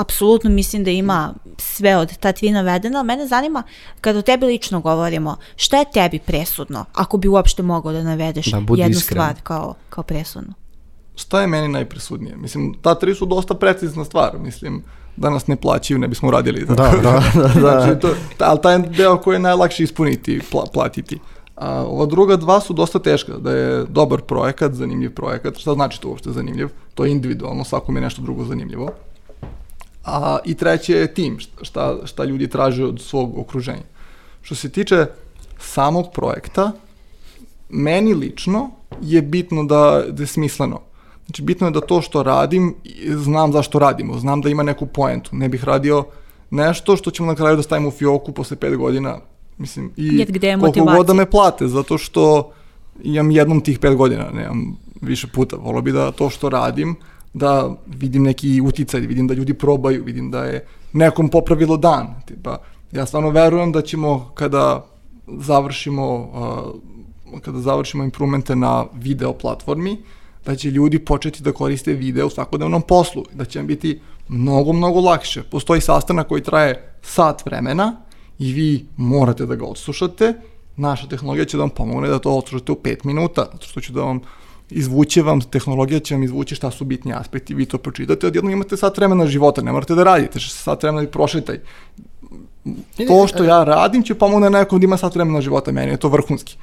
[0.00, 3.62] apsolutno mislim da ima sve od ta tri navedena, ali mene zanima
[4.00, 8.46] kada o tebi lično govorimo, šta je tebi presudno, ako bi uopšte mogao da navedeš
[8.46, 9.00] da, jednu iskren.
[9.00, 10.52] stvar kao, kao presudnu?
[11.16, 12.36] Šta je meni najpresudnije?
[12.36, 14.82] Mislim, ta tri su dosta precizna stvar, mislim,
[15.16, 16.64] da nas ne plaćaju, ne bismo uradili.
[16.64, 17.20] Da, da, da.
[17.42, 17.48] da.
[17.60, 21.18] znači, to, ali taj deo koji je najlakše ispuniti, pla, platiti.
[21.56, 25.58] A ova druga dva su dosta teška, da je dobar projekat, zanimljiv projekat.
[25.58, 26.68] Šta znači to uopšte zanimljiv?
[26.94, 28.90] To je individualno, svakom je nešto drugo zanimljivo
[30.04, 33.82] a i treće je tim, šta, šta ljudi traže od svog okruženja.
[34.42, 35.06] Što se tiče
[35.58, 36.72] samog projekta,
[37.68, 38.70] meni lično
[39.02, 40.80] je bitno da, da je smisleno.
[41.26, 42.74] Znači, bitno je da to što radim,
[43.06, 45.30] znam zašto radimo, znam da ima neku poentu.
[45.32, 46.04] Ne bih radio
[46.50, 49.18] nešto što ćemo na kraju da stavimo u fioku posle pet godina,
[49.58, 50.26] mislim, i
[50.60, 52.52] koliko god da me plate, zato što
[53.02, 55.56] imam jednom tih pet godina, nemam više puta.
[55.56, 56.96] Volio bi da to što radim,
[57.32, 62.14] da vidim neki uticaj, vidim da ljudi probaju, vidim da je nekom popravilo dan.
[62.26, 62.58] Tipa,
[62.92, 64.86] ja stvarno verujem da ćemo kada
[65.26, 66.80] završimo uh,
[67.40, 69.96] kada završimo improvemente na video platformi,
[70.44, 74.72] da će ljudi početi da koriste video u svakodnevnom poslu, da će vam biti mnogo,
[74.72, 75.42] mnogo lakše.
[75.42, 77.96] Postoji sastanak koji traje sat vremena
[78.38, 80.34] i vi morate da ga odslušate,
[80.76, 83.92] naša tehnologija će da vam pomogne da to odslušate u 5 minuta, zato što će
[83.92, 84.20] da vam
[84.70, 88.76] izvuće vam, tehnologija će vam izvući šta su bitni aspekti, vi to pročitate, odjedno imate
[88.76, 91.60] sat vremena života, ne morate da radite, sat vremena i prošetaj.
[93.08, 96.08] To što ja radim će pomogne nekom da ima sat vremena života, meni je to
[96.08, 96.56] vrhunski.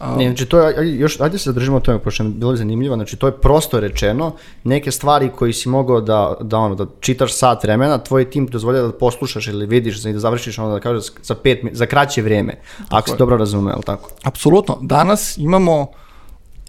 [0.00, 2.96] Um, ne, znači to je, još, ajde se zadržimo o tome, pošto je bilo zanimljivo,
[2.96, 4.32] znači to je prosto rečeno,
[4.64, 8.82] neke stvari koji si mogao da, da, ono, da čitaš sat vremena, tvoj tim dozvolja
[8.82, 12.60] da poslušaš ili vidiš i da završiš ono da kažeš za, pet, za kraće vreme,
[12.88, 14.10] ako si dobro razume, je tako?
[14.22, 15.86] Apsolutno, danas imamo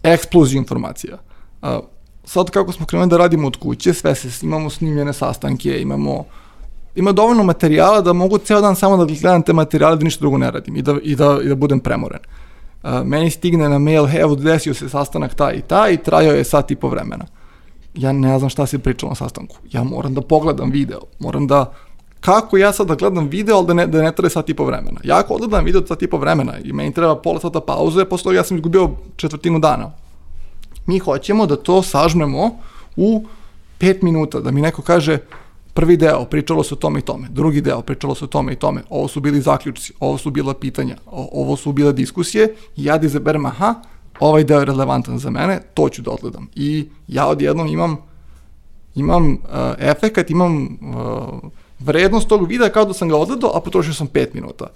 [0.02, 1.18] eksploziju informacija.
[1.62, 1.68] Uh,
[2.24, 6.24] sad kako smo krenuli da radimo od kuće, sve se, imamo snimljene sastanke, imamo
[6.94, 10.38] ima dovoljno materijala da mogu ceo dan samo da gledam te materijale da ništa drugo
[10.38, 12.20] ne radim i da, i da, i da budem premoren.
[12.82, 16.44] Uh, meni stigne na mail, evo desio se sastanak taj i taj i trajao je
[16.44, 17.24] sat i po vremena.
[17.94, 19.56] Ja ne znam šta se pričalo na sastanku.
[19.72, 21.72] Ja moram da pogledam video, moram da
[22.20, 24.64] kako ja sad da gledam video, ali da ne, da ne traje sat i po
[24.64, 25.00] vremena.
[25.04, 28.24] Ja ako odgledam video sat i po vremena i meni treba pola sata pauze, posle
[28.24, 29.90] toga ja sam izgubio četvrtinu dana.
[30.86, 32.50] Mi hoćemo da to sažmemo
[32.96, 33.26] u
[33.78, 35.18] pet minuta, da mi neko kaže
[35.74, 38.56] prvi deo, pričalo se o tome i tome, drugi deo, pričalo se o tome i
[38.56, 43.06] tome, ovo su bili zaključci, ovo su bila pitanja, ovo su bile diskusije ja da
[43.06, 43.74] izaberem, aha,
[44.20, 46.48] ovaj deo je relevantan za mene, to ću da odgledam.
[46.54, 47.96] I ja odjednom imam
[48.94, 49.38] imam uh,
[49.78, 54.26] efekat, imam uh, vrednost tog videa kao da sam ga odgledao, a potrošio sam 5
[54.34, 54.66] minuta.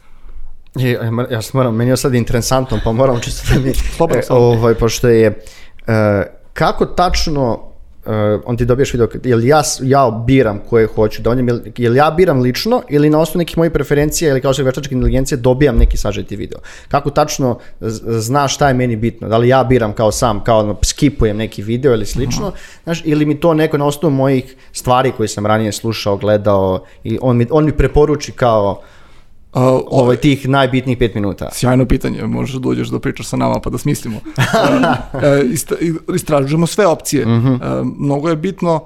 [0.75, 3.75] Je, ja, ja sam moram, meni je sad interesantno, pa moram čisto da mi...
[3.75, 5.43] Slobodno, e, ovaj, pošto je...
[5.87, 7.74] e, kako tačno
[8.07, 11.97] e, on ti dobiješ video, jel ja, ja biram koje hoću da on je, jel
[11.97, 15.39] ja biram lično ili na osnovu nekih mojih preferencija ili kao što je veštačka inteligencija
[15.39, 16.59] dobijam neki sažeti video.
[16.89, 17.59] Kako tačno
[18.21, 19.29] znaš šta je meni bitno?
[19.29, 22.53] Da li ja biram kao sam, kao ono, skipujem neki video ili slično,
[22.85, 27.19] znaš, ili mi to neko na osnovu mojih stvari koje sam ranije slušao, gledao i
[27.23, 28.83] on mi, on mi preporuči kao
[29.55, 31.49] Uh, ovaj, tih najbitnijih pet minuta.
[31.53, 34.17] Sjajno pitanje, možeš da dođeš da pričaš sa nama pa da smislimo.
[35.23, 35.77] E, istra-
[36.15, 37.23] istražujemo sve opcije.
[37.23, 37.27] E,
[37.99, 38.81] mnogo je bitno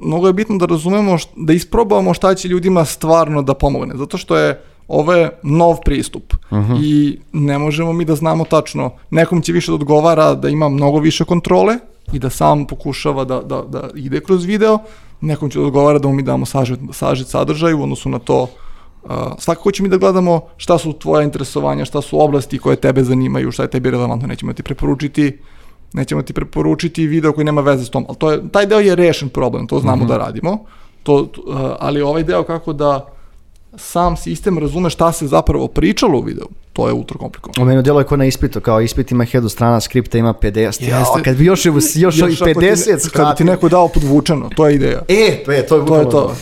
[0.00, 4.18] mnogo je bitno da razumemo, št- da isprobamo šta će ljudima stvarno da pomogne, zato
[4.18, 6.34] što je ovo je nov pristup
[6.82, 10.98] i ne možemo mi da znamo tačno, nekom će više da odgovara da ima mnogo
[10.98, 11.74] više kontrole
[12.12, 14.78] i da sam pokušava da, da, da ide kroz video,
[15.20, 18.42] nekom će da odgovara da mu mi damo sažet, sažet sadržaj u odnosu na to
[18.42, 18.61] Uh,
[19.38, 23.52] svakako ćemo mi da gledamo šta su tvoja interesovanja, šta su oblasti koje tebe zanimaju,
[23.52, 25.38] šta je tebi relevantno, nećemo ti preporučiti
[25.92, 28.94] nećemo ti preporučiti video koji nema veze s tom, ali to je, taj deo je
[28.94, 30.64] rešen problem, to znamo da radimo,
[31.02, 33.08] to, uh, ali ovaj deo kako da
[33.76, 37.62] sam sistem razume šta se zapravo pričalo u videu, to je ultra komplikovano.
[37.62, 40.88] U meni djeluje kao na ispitu, kao ispit ima 1000 strana, skripta ima 50.
[40.88, 41.22] Ja, Jeste.
[41.24, 43.46] kad bi još, još, još ovih ako ti, 50 Kada ti skratio.
[43.46, 45.02] neko dao podvučeno, to je ideja.
[45.08, 46.34] E, to je, to je, To je to.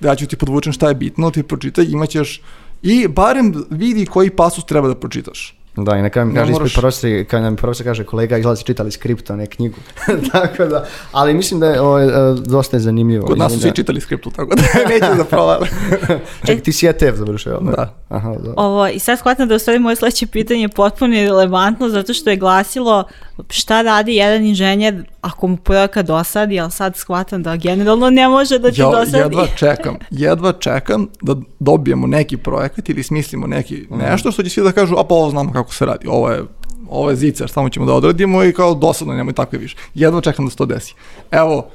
[0.00, 2.40] Ja ću ti podvučem šta je bitno, ti pročitaj, imaćeš
[2.82, 5.58] i barem vidi koji pasus treba da pročitaš.
[5.76, 8.64] Da, i na kraju mi kaže moraš- ispit profesor, kad nam profesor kaže kolega izlazi
[8.64, 9.76] čitali skript, a ne knjigu.
[10.32, 13.26] tako da, ali mislim da je ovo, e, dosta je zanimljivo.
[13.26, 15.68] Kod nas su svi čitali skriptu, tako da neće da provale.
[16.08, 17.94] da- Čekaj, ti si ETF završio, jel Da.
[18.08, 18.54] Aha, da.
[18.56, 22.36] Ovo, I sad shvatam da u stvari moje sledeće pitanje potpuno irelevantno zato što je
[22.36, 23.04] glasilo
[23.50, 28.58] šta radi jedan inženjer ako mu projekat dosadi, ali sad shvatam da generalno ne može
[28.58, 29.18] da ti Ja dosadi.
[29.18, 34.62] jedva čekam, jedva čekam da dobijemo neki projekat ili smislimo neki nešto što će svi
[34.62, 36.42] da kažu, a pa ovo znamo kako se radi, ovo je
[36.90, 39.76] ovo je zicer, samo ćemo da odradimo i kao dosadno, nemoj takve više.
[39.94, 40.94] Jedva čekam da se to desi.
[41.30, 41.66] Evo,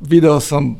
[0.00, 0.76] video sam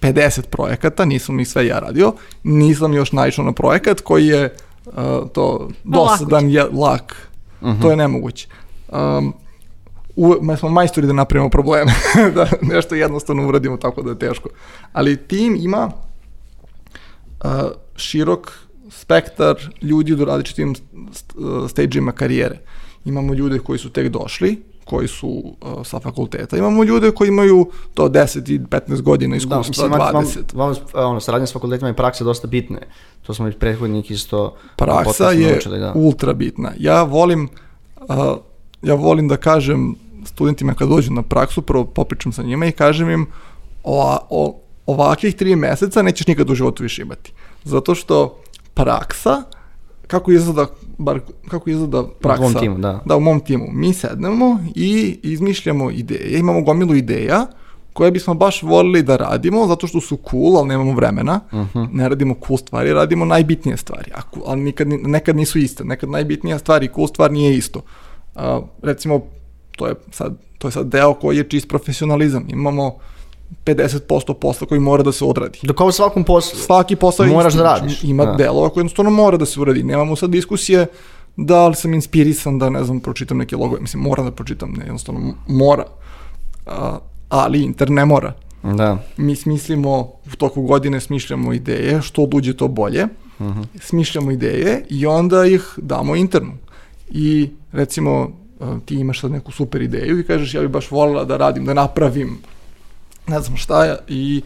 [0.00, 2.12] 50 projekata, nisam ih sve ja radio,
[2.42, 4.54] nisam još naišao na projekat koji je
[4.86, 4.92] uh,
[5.32, 7.28] to dosadan, je, lak,
[7.82, 8.48] to je nemoguće.
[8.88, 9.34] Um,
[10.16, 11.92] u, mi smo majstori da napravimo probleme,
[12.34, 14.48] da nešto jednostavno uradimo tako da je teško.
[14.92, 15.90] Ali tim ima
[17.44, 17.50] uh,
[17.96, 18.52] širok
[18.90, 20.74] spektar ljudi u različitim
[21.12, 22.58] st- stageima karijere.
[23.04, 26.56] Imamo ljude koji su tek došli, koji su uh, sa fakulteta.
[26.56, 30.54] Imamo ljude koji imaju to 10 i 15 godina iskustva, mislim, vam, vam, 20.
[30.54, 32.80] vam, ono, saradnja s fakultetima i praksa dosta bitne.
[33.22, 35.92] To smo i prethodnik isto praksa je naučili, da.
[35.94, 36.72] ultra bitna.
[36.78, 37.48] Ja volim,
[38.00, 38.36] uh,
[38.82, 43.10] ja volim da kažem studentima kad dođu na praksu, prvo popričam sa njima i kažem
[43.10, 43.26] im
[43.84, 47.32] o, o, ovakvih tri meseca nećeš nikad u životu više imati.
[47.64, 48.38] Zato što
[48.74, 49.42] praksa,
[50.06, 50.66] kako izgleda,
[50.98, 52.42] bar kako izgleda praksa.
[52.42, 53.00] tvom timu, da.
[53.04, 53.66] Da, u mom timu.
[53.72, 57.46] Mi sednemo i izmišljamo ideje, imamo gomilu ideja
[57.92, 61.40] koje bismo baš volili da radimo, zato što su cool, ali nemamo vremena.
[61.52, 61.82] Mhm.
[61.92, 64.10] Ne radimo cool stvari, radimo najbitnije stvari.
[64.14, 65.84] A ali nikad, ni- nekad nisu iste.
[65.84, 67.80] Nekad najbitnija stvar i cool stvar nije isto.
[68.34, 69.20] A, recimo,
[69.76, 72.44] to je, sad, to je sad deo koji je čist profesionalizam.
[72.48, 72.94] Imamo
[73.64, 75.58] 50% posla koji mora da se odradi.
[75.62, 76.58] Dok kao u svakom poslu.
[76.58, 78.32] Svaki posao Moraš da radiš, Ima da.
[78.32, 79.82] delova koje jednostavno mora da se uradi.
[79.82, 80.86] Nemamo sad diskusije
[81.36, 83.80] da li sam inspirisan da, ne znam, pročitam neke logove.
[83.80, 85.84] Mislim, mora da pročitam, ne, jednostavno mora.
[86.66, 88.32] A, ali Inter ne mora.
[88.62, 88.98] Da.
[89.16, 89.98] Mi smislimo,
[90.32, 93.06] u toku godine smišljamo ideje, što duđe to bolje.
[93.80, 96.52] Smišljamo ideje i onda ih damo internu.
[97.14, 101.24] I recimo, a, ti imaš sad neku super ideju i kažeš ja bih baš volila
[101.24, 102.38] da radim, da napravim
[103.26, 104.42] ne znam šta i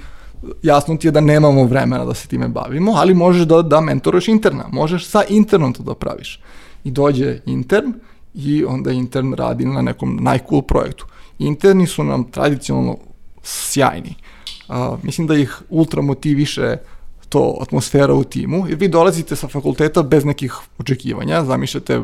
[0.62, 4.28] jasno ti je da nemamo vremena da se time bavimo, ali možeš da, da mentoruješ
[4.28, 6.40] interna, možeš sa internom to da praviš.
[6.84, 7.92] I dođe intern
[8.34, 11.06] i onda intern radi na nekom najcool projektu.
[11.38, 12.98] Interni su nam tradicionalno
[13.42, 14.14] sjajni.
[14.68, 16.76] A, mislim da ih ultra motiviše
[17.28, 22.00] to atmosfera u timu, jer vi dolazite sa fakulteta bez nekih očekivanja, zamišljate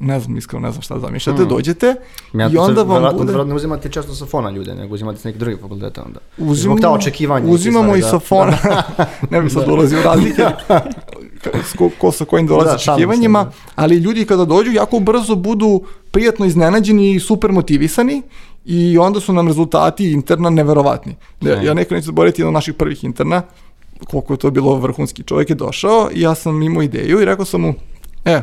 [0.00, 1.94] ne znam, iskreno ne znam šta zamišljate, dođete
[2.34, 3.32] Ja, i onda vam verovatno, bude...
[3.32, 6.20] verovatno ne uzimate često sa fona ljude, nego uzimate s nekih drugih fakulteta onda.
[6.38, 7.44] Uzimamo, Zbog ta očekivanja.
[7.44, 8.08] neke Uzimamo i da.
[8.08, 8.56] sa fona.
[9.30, 10.42] ne bi sad ulazio u razlike.
[11.78, 13.50] ko, ko sa kojim dolazi Da, da, očekivanjima, da.
[13.74, 18.22] ali ljudi kada dođu jako brzo budu prijatno iznenađeni i super motivisani
[18.64, 21.16] i onda su nam rezultati interna neverovatni.
[21.40, 23.42] Ja, ja nekako neću zaboraviti jedan od naših prvih interna,
[24.10, 25.22] koliko je to bilo vrhunski.
[25.22, 27.74] Čovjek je došao i ja sam imao ideju i rekao sam mu,
[28.24, 28.42] e,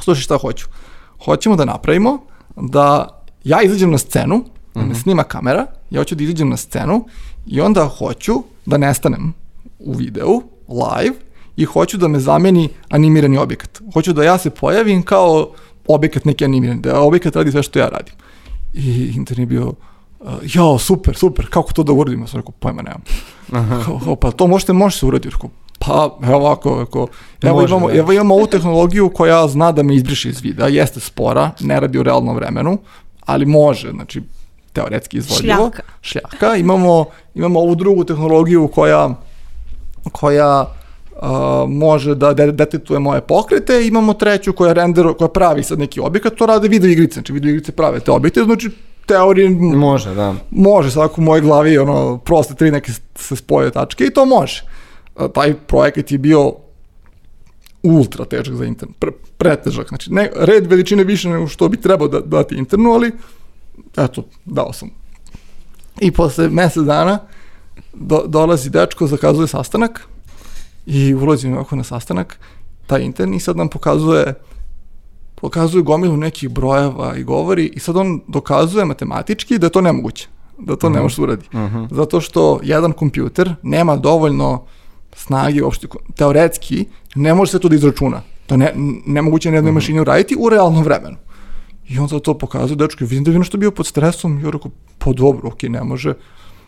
[0.00, 0.66] slušaj šta hoću.
[1.24, 2.18] Hoćemo da napravimo
[2.56, 7.04] da ja izađem na scenu, da me snima kamera, ja hoću da izađem na scenu
[7.46, 8.32] i onda hoću
[8.66, 9.34] da nestanem
[9.78, 11.16] u videu, live,
[11.56, 13.80] i hoću da me zameni animirani objekat.
[13.94, 15.50] Hoću da ja se pojavim kao
[15.86, 18.14] objekat neki animiran, da objekat radi sve što ja radim.
[18.74, 19.68] I intern je bio,
[20.20, 22.26] uh, jao, super, super, kako to da uradimo?
[22.26, 23.02] Sam rekao, pojma nemam.
[23.84, 25.28] Kao, kao, pa to možete, može se uraditi.
[25.28, 25.50] Rekao,
[25.86, 27.06] pa, evo ovako, rekao,
[27.42, 27.98] evo, Može, imamo, da.
[27.98, 31.98] evo imamo ovu tehnologiju koja zna da me izbriše iz videa, jeste spora, ne radi
[31.98, 32.78] u realnom vremenu,
[33.26, 34.22] ali može, znači,
[34.72, 35.56] teoretski izvodljivo.
[35.56, 35.82] Šljaka.
[36.02, 36.56] Šljaka.
[36.56, 37.04] Imamo,
[37.34, 39.14] imamo ovu drugu tehnologiju koja,
[40.12, 40.60] koja
[41.12, 41.28] uh,
[41.68, 46.34] može da de detektuje moje pokrete, imamo treću koja render, koja pravi sad neki objekat,
[46.34, 48.70] to rade video igrice, znači video igrice prave te objekte, znači
[49.06, 50.34] teorije Može, da.
[50.50, 54.62] može svako u mojoj glavi ono proste tri neke se spoje tačke i to može.
[55.34, 56.52] Taj projekat je bio
[57.82, 62.08] ultra težak za internet, pre, pretežak, znači ne, red veličine više nego što bi trebao
[62.08, 63.12] da dati internu, ali
[63.96, 64.90] eto, dao sam.
[66.00, 67.18] I posle mesec dana
[67.94, 70.08] do, dolazi dečko, zakazuje sastanak
[70.86, 72.38] i ulazim ovako na sastanak,
[72.86, 74.34] taj intern i sad nam pokazuje
[75.34, 80.28] pokazuje gomilu nekih brojeva i govori i sad on dokazuje matematički da je to nemoguće,
[80.58, 81.48] da to ne može se uradi.
[81.90, 84.64] Zato što jedan kompjuter nema dovoljno
[85.22, 88.22] snage uopšte, teoretski, ne može se to da izračuna.
[88.46, 88.72] To ne,
[89.06, 91.16] nemoguće na jednoj mašini uraditi u realnom vremenu.
[91.88, 94.70] I on to pokazuje, dečko, vidim da je nešto bio pod stresom, i ja rekao,
[94.98, 96.14] pa dobro, okej, ne može.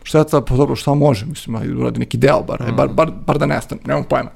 [0.03, 2.75] Šta je sad, pa dobro, šta može, mislim, ajde uradi neki deo bar, mm.
[2.75, 4.29] bar, bar, bar da nestane, nemam pojma.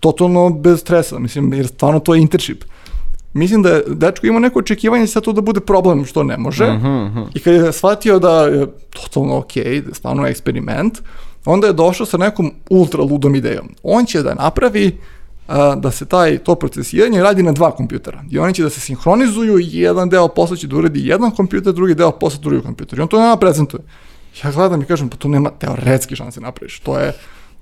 [0.00, 2.64] Totalno bez stresa, mislim, jer stvarno to je internship.
[3.32, 6.66] Mislim da je dečko imao neko očekivanje sad to da bude problem što ne može.
[6.72, 7.26] Mm -hmm.
[7.34, 10.98] I kad je shvatio da je totalno okej, da je stvarno eksperiment,
[11.46, 13.68] onda je došao sa nekom ultra ludom idejom.
[13.82, 14.98] On će da napravi
[15.48, 18.24] a, da se taj to procesiranje radi na dva kompjutera.
[18.30, 21.72] I oni će da se sinhronizuju i jedan deo posla će da uradi jedan kompjuter,
[21.72, 22.98] drugi deo posla drugi kompjuter.
[22.98, 23.82] I on to nama prezentuje.
[24.44, 26.80] Ja gledam i kažem, pa to nema teoretski šanse napraviš.
[26.80, 27.12] To je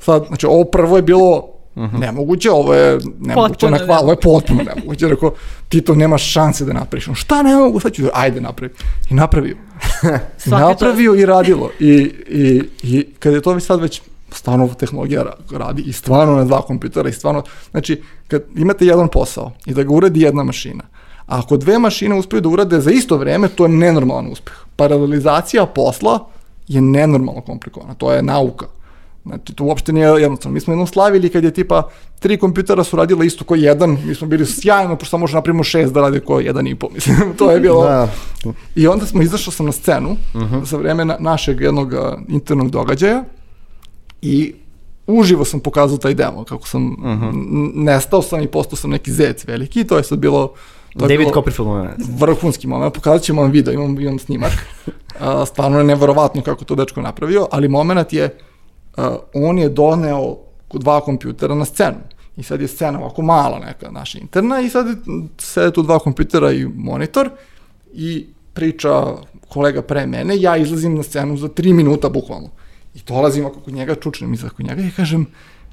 [0.00, 4.20] sad, znači ovo prvo je bilo nemoguće, ovo je nemoguće, Potpuno na hvala, ovo je
[4.20, 5.08] potpuno nemoguće.
[5.08, 5.34] Rekao,
[5.68, 7.08] ti to nemaš šanse da napraviš.
[7.08, 8.72] On, šta ne mogu, sad ću ajde napravi.
[9.10, 9.56] I napravio.
[10.46, 11.70] Napravio i radilo.
[11.80, 11.92] I,
[12.28, 14.02] i, I kad je to već sad već
[14.32, 19.08] stvarno tehnologija ra- radi i stvarno na dva kompjutera i stvarno, znači kad imate jedan
[19.08, 20.84] posao i da ga uradi jedna mašina,
[21.26, 24.54] a ako dve mašine uspeju da urade za isto vreme, to je nenormalan uspeh.
[24.76, 26.28] Paralelizacija posla
[26.68, 28.66] je nenormalno komplikovana, to je nauka.
[29.24, 30.54] Znači, to uopšte nije jednostavno.
[30.54, 34.14] Mi smo jednom slavili kad je tipa tri kompjutera su radila isto ko jedan, mi
[34.14, 37.50] smo bili sjajno, pošto može napravimo šest da rade ko jedan i po, mislim, to
[37.50, 37.84] je bilo...
[37.84, 38.08] Da.
[38.74, 40.64] I onda smo izašao sam na scenu uh -huh.
[40.64, 41.92] za vreme na, našeg jednog
[42.28, 43.24] internog događaja
[44.22, 44.54] i
[45.06, 47.72] uživo sam pokazao taj demo, kako sam uh -huh.
[47.74, 50.52] nestao sam i postao sam neki zec veliki i to je sad bilo
[50.98, 51.94] to David Copperfield moment.
[52.18, 54.52] vrhunski moment, pokazat ćemo vam video, imam, imam snimak.
[55.20, 58.38] A, stvarno je neverovatno kako to dečko napravio, ali moment je,
[59.34, 60.36] on je doneo
[60.72, 61.98] dva kompjutera na scenu.
[62.36, 64.86] I sad je scena ovako mala neka naša interna i sad
[65.38, 67.30] sede tu dva kompjutera i monitor
[67.92, 69.04] i priča
[69.48, 72.50] kolega pre mene, ja izlazim na scenu za tri minuta bukvalno.
[72.94, 75.26] I dolazim ako kod njega, čučnem iza kod njega i kažem,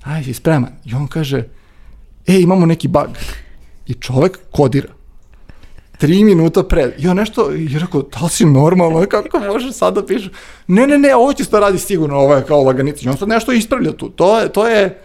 [0.03, 0.71] aj, si spreman?
[0.85, 1.43] I on kaže,
[2.27, 3.17] e, imamo neki bug.
[3.87, 4.93] I čovek kodira.
[6.01, 6.63] Tri minuta.
[6.97, 10.29] I on nešto, i rekao, da li si normalno, kako može sad da piše?
[10.67, 13.05] Ne, ne, ne, ovo će to radi sigurno, ovo je kao laganica.
[13.05, 14.09] I on sad nešto ispravlja tu.
[14.09, 15.01] To je, to je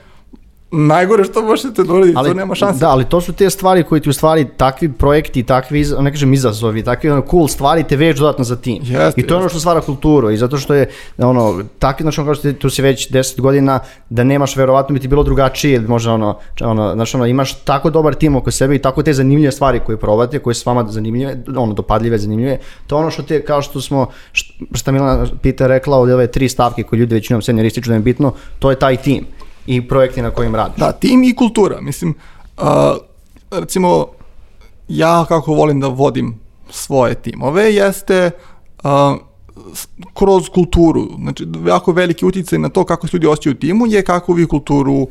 [0.71, 2.81] najgore što možete da uraditi, to nema šanse.
[2.81, 6.33] Da, ali to su te stvari koje ti u stvari takvi projekti, takvi, ne kažem
[6.33, 8.83] izazovi, takvi ono cool stvari te vežu dodatno za tim.
[8.83, 10.89] Jeste, I to je ono što stvara kulturu i zato što je
[11.19, 14.95] ono, takvi, znači ono kao što ti, tu si već 10 godina, da nemaš verovatno
[14.95, 18.75] bi ti bilo drugačije, možda ono, ono, znači ono, imaš tako dobar tim oko sebe
[18.75, 22.97] i tako te zanimljive stvari koje probate, koje su vama zanimljive, ono, dopadljive, zanimljive, to
[22.97, 26.83] ono što te, kao što smo, št- što Milana Pita rekla od ove tri stavke
[26.83, 29.27] koje ljudi većinom senior ističu da je bitno, to je taj tim
[29.67, 30.77] i projekti na kojim radiš.
[30.77, 31.81] Da, tim i kultura.
[31.81, 32.14] Mislim,
[32.57, 32.97] a,
[33.51, 34.07] recimo,
[34.89, 36.35] ja kako volim da vodim
[36.71, 38.31] svoje timove, jeste
[38.83, 39.17] a,
[39.75, 41.09] s- kroz kulturu.
[41.19, 44.47] Znači, jako veliki utjecaj na to kako se ljudi osjećaju u timu je kako vi
[44.47, 45.07] kulturu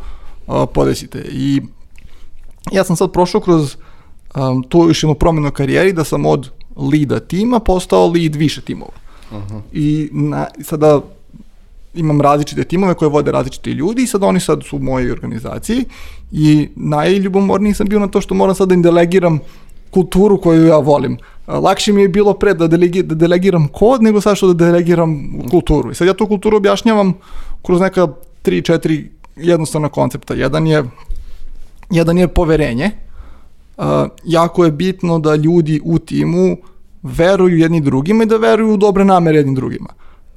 [0.48, 1.26] a, podesite.
[1.32, 1.62] I
[2.72, 3.76] ja sam sad prošao kroz
[4.36, 6.50] um, tu još jednu promjenu u karijeri da sam od
[6.84, 8.92] lida tima postao lead više timova.
[9.74, 11.02] I na, sada
[11.96, 15.86] imam različite timove koje vode različiti ljudi i sad oni sad su u mojoj organizaciji
[16.32, 19.40] i najljubomorniji sam bio na to što moram sad da im delegiram
[19.96, 21.18] kulturu koju ja volim.
[21.48, 25.16] Lakše mi je bilo pre da, delegi, da delegiram kod nego sad što da delegiram
[25.50, 25.92] kulturu.
[25.92, 27.14] I sad ja tu kulturu objašnjavam
[27.64, 28.08] kroz neka
[28.44, 30.34] 3-4 jednostavna koncepta.
[30.34, 30.84] Jedan je,
[31.90, 32.92] jedan je poverenje.
[33.78, 33.86] Uh,
[34.24, 36.58] jako je bitno da ljudi u timu
[37.04, 39.90] veruju jedni drugima i da veruju u dobre namere jedni drugima.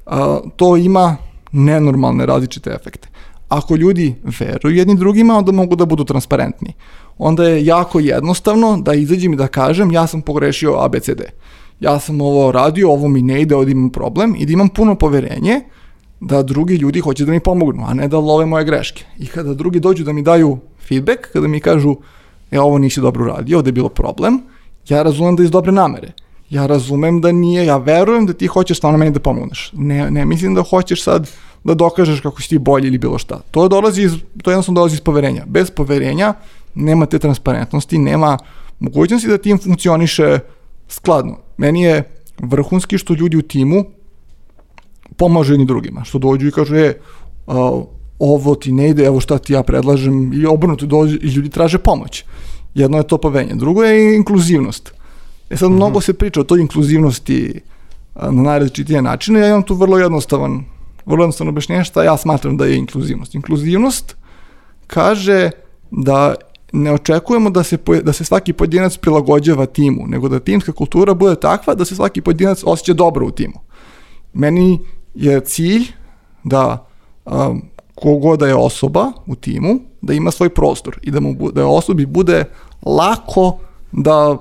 [0.05, 0.13] Uh,
[0.55, 1.17] to ima
[1.51, 3.09] nenormalne različite efekte.
[3.49, 6.73] ako ljudi veruju jedni drugima, onda mogu da budu transparentni.
[7.17, 11.21] Onda je jako jednostavno da izađem i da kažem ja sam pogrešio ABCD.
[11.79, 14.95] Ja sam ovo radio, ovo mi ne ide, ovdje imam problem i da imam puno
[14.95, 15.61] poverenje
[16.19, 19.05] da drugi ljudi hoće da mi pomognu, a ne da love moje greške.
[19.17, 21.95] I kada drugi dođu da mi daju feedback, kada mi kažu
[22.51, 24.41] e ovo nisi dobro uradio, ovde je bilo problem,
[24.89, 26.11] ja razumem da iz dobre namere.
[26.49, 29.71] Ja razumem da nije, ja verujem da ti hoćeš stvarno meni da pomogneš.
[29.73, 31.29] Ne, ne mislim da hoćeš sad
[31.63, 33.41] da dokažeš kako si ti bolji ili bilo šta.
[33.51, 35.43] To dolazi iz, to jednostavno dolazi iz poverenja.
[35.47, 36.33] Bez poverenja
[36.75, 38.37] nema te transparentnosti, nema
[38.79, 40.39] mogućnosti da tim funkcioniše
[40.87, 41.37] skladno.
[41.57, 42.03] Meni je
[42.39, 43.83] vrhunski što ljudi u timu
[45.17, 46.93] pomažu jedni drugima, što dođu i kažu, e,
[48.19, 51.77] ovo ti ne ide, evo šta ti ja predlažem, i obrnuto dođu i ljudi traže
[51.77, 52.23] pomoć.
[52.73, 54.93] Jedno je to poverenje, drugo je inkluzivnost.
[55.49, 57.61] E sad, mnogo se priča o toj inkluzivnosti
[58.15, 60.63] na najrazličitije načine, ja imam tu vrlo jednostavan,
[61.05, 63.35] vrlo jednostavno objašnjenje šta ja smatram da je inkluzivnost.
[63.35, 64.15] Inkluzivnost
[64.87, 65.51] kaže
[65.91, 66.35] da
[66.71, 71.35] ne očekujemo da se, da se svaki pojedinac prilagođava timu, nego da timska kultura bude
[71.35, 73.59] takva da se svaki pojedinac osjeća dobro u timu.
[74.33, 74.79] Meni
[75.15, 75.83] je cilj
[76.43, 76.87] da
[77.25, 77.61] um,
[77.95, 82.05] kogoda je osoba u timu, da ima svoj prostor i da, mu, da je osobi
[82.05, 82.45] bude
[82.85, 83.57] lako
[83.91, 84.37] da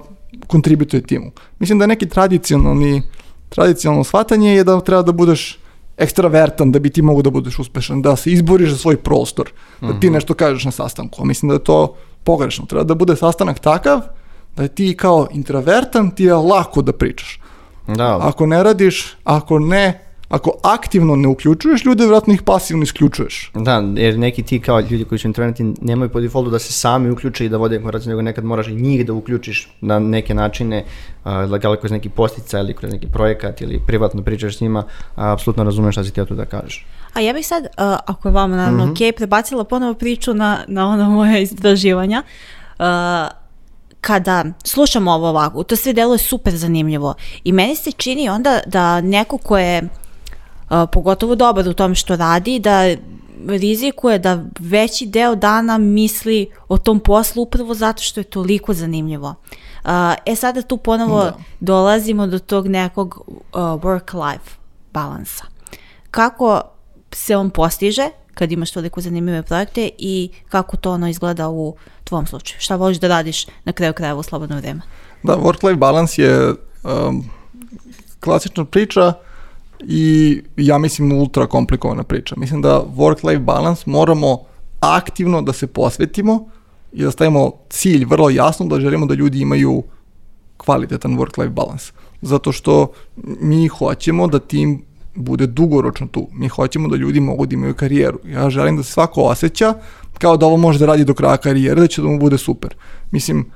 [0.47, 1.31] kontributuje timu.
[1.59, 3.03] Mislim da neki tradicionalni,
[3.49, 5.59] tradicionalno shvatanje je da treba da budeš
[5.97, 10.01] ekstravertan da bi ti mogu da budeš uspešan, da se izboriš za svoj prostor, da
[10.01, 10.15] ti mhm.
[10.15, 11.25] nešto kažeš na sastanku.
[11.25, 12.67] Mislim da je to pogrešno.
[12.67, 14.01] Treba da bude sastanak takav
[14.57, 17.41] da je ti kao introvertan, ti je lako da pričaš.
[17.87, 18.19] Da.
[18.23, 23.51] Ako ne radiš, ako ne ako aktivno ne uključuješ ljude, vratno ih pasivno isključuješ.
[23.55, 27.11] Da, jer neki ti kao ljudi koji su introverti nemaju po defaultu da se sami
[27.11, 30.85] uključe i da vode konverzaciju, nego nekad moraš i njih da uključiš na neke načine,
[31.25, 34.79] uh, da li kroz neki postica ili kroz neki projekat ili privatno pričaš s njima,
[34.79, 34.85] uh,
[35.17, 36.87] apsolutno razumeš šta si ti tu da kažeš.
[37.15, 37.69] A ja bih sad, uh,
[38.07, 39.11] ako je vama naravno mm -hmm.
[39.11, 42.23] ok, prebacila ponovo priču na, na ono moje istraživanja.
[42.79, 42.85] Uh,
[44.01, 47.15] kada slušam ovo ovako, to sve delo je super zanimljivo
[47.45, 49.89] i meni se čini onda da neko ko je
[50.93, 52.95] pogotovo dobar u tom što radi, da
[53.47, 59.35] rizikuje da veći deo dana misli o tom poslu upravo zato što je toliko zanimljivo.
[59.85, 59.91] Uh,
[60.27, 61.37] e sada tu ponovo da.
[61.61, 64.51] dolazimo do tog nekog uh, work-life
[64.93, 65.45] balansa.
[66.11, 66.63] Kako
[67.13, 72.27] se on postiže kad imaš toliko zanimljive projekte i kako to ono izgleda u tvom
[72.27, 72.61] slučaju?
[72.61, 74.81] Šta voliš da radiš na kraju krajeva u slobodno vreme?
[75.23, 77.25] Da, work-life balance je um,
[78.21, 79.13] klasična priča
[79.81, 82.35] i ja mislim ultra komplikovana priča.
[82.39, 84.39] Mislim da work-life balance moramo
[84.81, 86.49] aktivno da se posvetimo
[86.93, 89.83] i da stavimo cilj vrlo jasno da želimo da ljudi imaju
[90.57, 91.93] kvalitetan work-life balance.
[92.23, 92.93] Zato što
[93.41, 94.83] mi hoćemo da tim
[95.15, 96.29] bude dugoročno tu.
[96.33, 98.19] Mi hoćemo da ljudi mogu da imaju karijeru.
[98.27, 99.75] Ja želim da se svako osjeća
[100.19, 102.75] kao da ovo može da radi do kraja karijere, da će da mu bude super.
[103.11, 103.51] Mislim,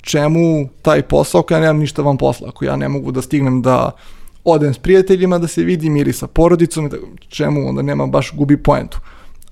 [0.00, 3.62] čemu taj posao ako ja nemam ništa van posla, ako ja ne mogu da stignem
[3.62, 3.90] da
[4.46, 6.90] odem s prijateljima da se vidim ili sa porodicom,
[7.28, 8.98] čemu onda nema baš gubi poentu.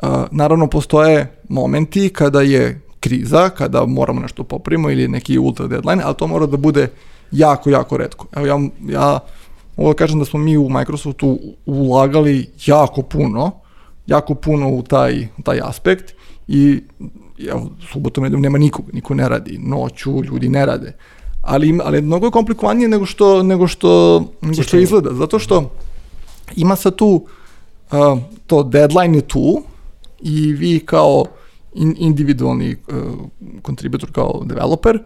[0.03, 6.03] Uh, naravno, postoje momenti kada je kriza, kada moramo nešto poprimo ili neki ultra deadline,
[6.05, 6.89] ali to mora da bude
[7.31, 8.27] jako, jako redko.
[8.37, 9.21] Evo ja, ja
[9.77, 13.51] mogu da kažem da smo mi u Microsoftu ulagali jako puno,
[14.07, 16.15] jako puno u taj, taj aspekt
[16.49, 16.83] i
[17.51, 20.93] evo, subotom nema nikog, niko ne radi, noću ljudi ne rade.
[21.45, 25.71] Ali, ali mnogo je komplikovanije nego što, nego što, nego što izgleda, zato što
[26.57, 27.27] ima sa tu,
[27.93, 29.63] uh, to deadline je tu
[30.23, 31.25] i vi kao
[31.75, 32.97] in, individualni uh,
[33.63, 34.99] kontributor, kao developer,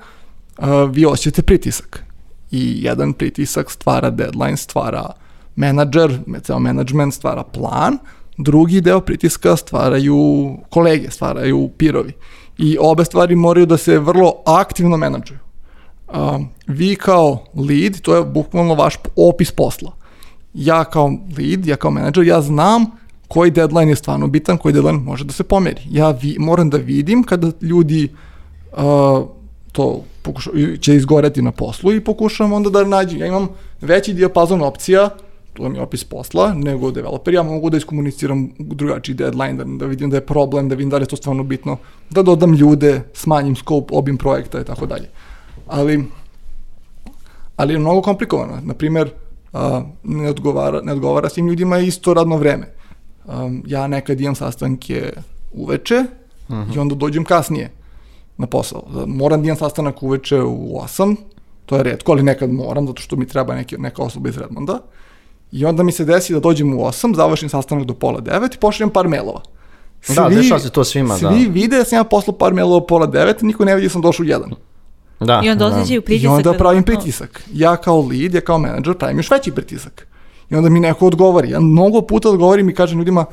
[0.59, 2.05] uh, vi osjećate pritisak
[2.51, 5.11] i jedan pritisak stvara deadline, stvara
[5.57, 7.99] menadžer, ceo management stvara plan,
[8.36, 12.12] drugi deo pritiska stvaraju kolege, stvaraju pirovi.
[12.59, 15.47] I obe stvari moraju da se vrlo aktivno menadžuju.
[16.14, 19.92] Um, vi kao lead, to je bukvalno vaš opis posla.
[20.54, 22.84] Ja kao lead, ja kao menadžer, ja znam
[23.28, 25.80] koji deadline je stvarno bitan, koji deadline može da se pomeri.
[25.90, 28.09] Ja vi, moram da vidim kada ljudi
[28.72, 29.28] uh,
[29.72, 30.50] to pokuša,
[30.80, 33.20] će izgoreti na poslu i pokušam onda da nađem.
[33.20, 33.48] Ja imam
[33.80, 35.11] veći dijapazon opcija,
[35.52, 37.34] to mi je opis posla, nego developer.
[37.34, 40.96] Ja mogu da iskomuniciram drugačiji deadline, da, da vidim da je problem, da vidim da
[40.96, 41.76] li je to stvarno bitno,
[42.11, 45.09] da dodam ljude, smanjim scope, obim projekta i tako dalje.
[45.68, 46.04] Ali,
[47.56, 48.60] ali je mnogo komplikovano.
[48.62, 49.10] Naprimer,
[49.52, 52.74] a, ne, odgovara, ne odgovara svim ljudima isto radno vreme.
[53.24, 55.12] Um, ja nekad imam sastanke
[55.52, 56.04] uveče
[56.48, 56.76] uh -huh.
[56.76, 57.70] i onda dođem kasnije
[58.36, 58.82] na posao.
[59.06, 61.16] Moram da imam sastanak uveče u 8,
[61.66, 64.78] to je redko, ali nekad moram, zato što mi treba neki, neka osoba iz Redmonda.
[65.52, 68.58] I onda mi se desi da dođem u 8, završim sastanak do pola 9 i
[68.58, 69.42] pošaljem par mailova.
[70.08, 71.52] Da, dešava se to svima, svi da.
[71.52, 74.24] vide da sam ja poslao par mailova pola 9, niko ne vidi da sam došao
[74.24, 74.54] u 1.
[75.20, 75.70] Da, I onda da.
[75.70, 76.30] osjećaju I pritisak.
[76.30, 77.42] onda kad- pravim pritisak.
[77.52, 80.06] Ja kao lead, ja kao menadžer pravim još veći pritisak.
[80.50, 81.50] I onda mi neko odgovori.
[81.50, 83.24] Ja mnogo puta odgovorim i kažem ljudima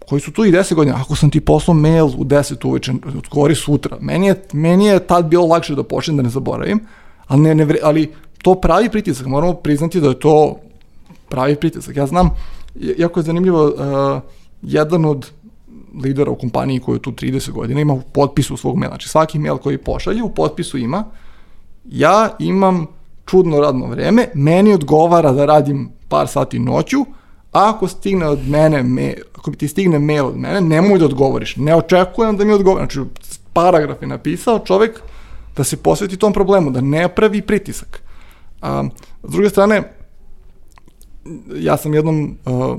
[0.00, 3.54] koji su tu i 10 godina, ako sam ti poslao mail u 10 uveče, odgovori
[3.54, 3.96] sutra.
[4.00, 6.80] Meni je, meni je tad bilo lakše da počnem da ne zaboravim,
[7.26, 9.26] ali, ne, ne, ali to pravi pritisak.
[9.26, 10.56] Moramo priznati da je to
[11.28, 11.96] pravi pritisak.
[11.96, 12.30] Ja znam,
[12.76, 14.20] i- jako je zanimljivo, uh,
[14.62, 15.30] jedan od
[16.02, 18.92] lidera u kompaniji koji je tu 30 godina ima u potpisu svog maila.
[18.92, 21.04] Znači svaki mail koji pošalje u potpisu ima
[21.84, 22.86] ja imam
[23.26, 27.00] čudno radno vreme, meni odgovara da radim par sati noću,
[27.52, 31.56] a ako stigne od mene, me, ako ti stigne mail od mene, nemoj da odgovoriš.
[31.56, 32.86] Ne očekujem da mi odgovori.
[32.86, 33.10] Znači,
[33.52, 35.00] paragraf je napisao čovek
[35.56, 38.02] da se posveti tom problemu, da ne pravi pritisak.
[38.62, 38.84] A,
[39.22, 39.82] s druge strane,
[41.56, 42.78] ja sam jednom, uh,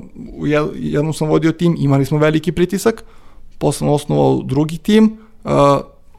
[0.75, 3.03] jednom sam vodio tim, imali smo veliki pritisak,
[3.57, 5.51] posle sam osnovao drugi tim, uh,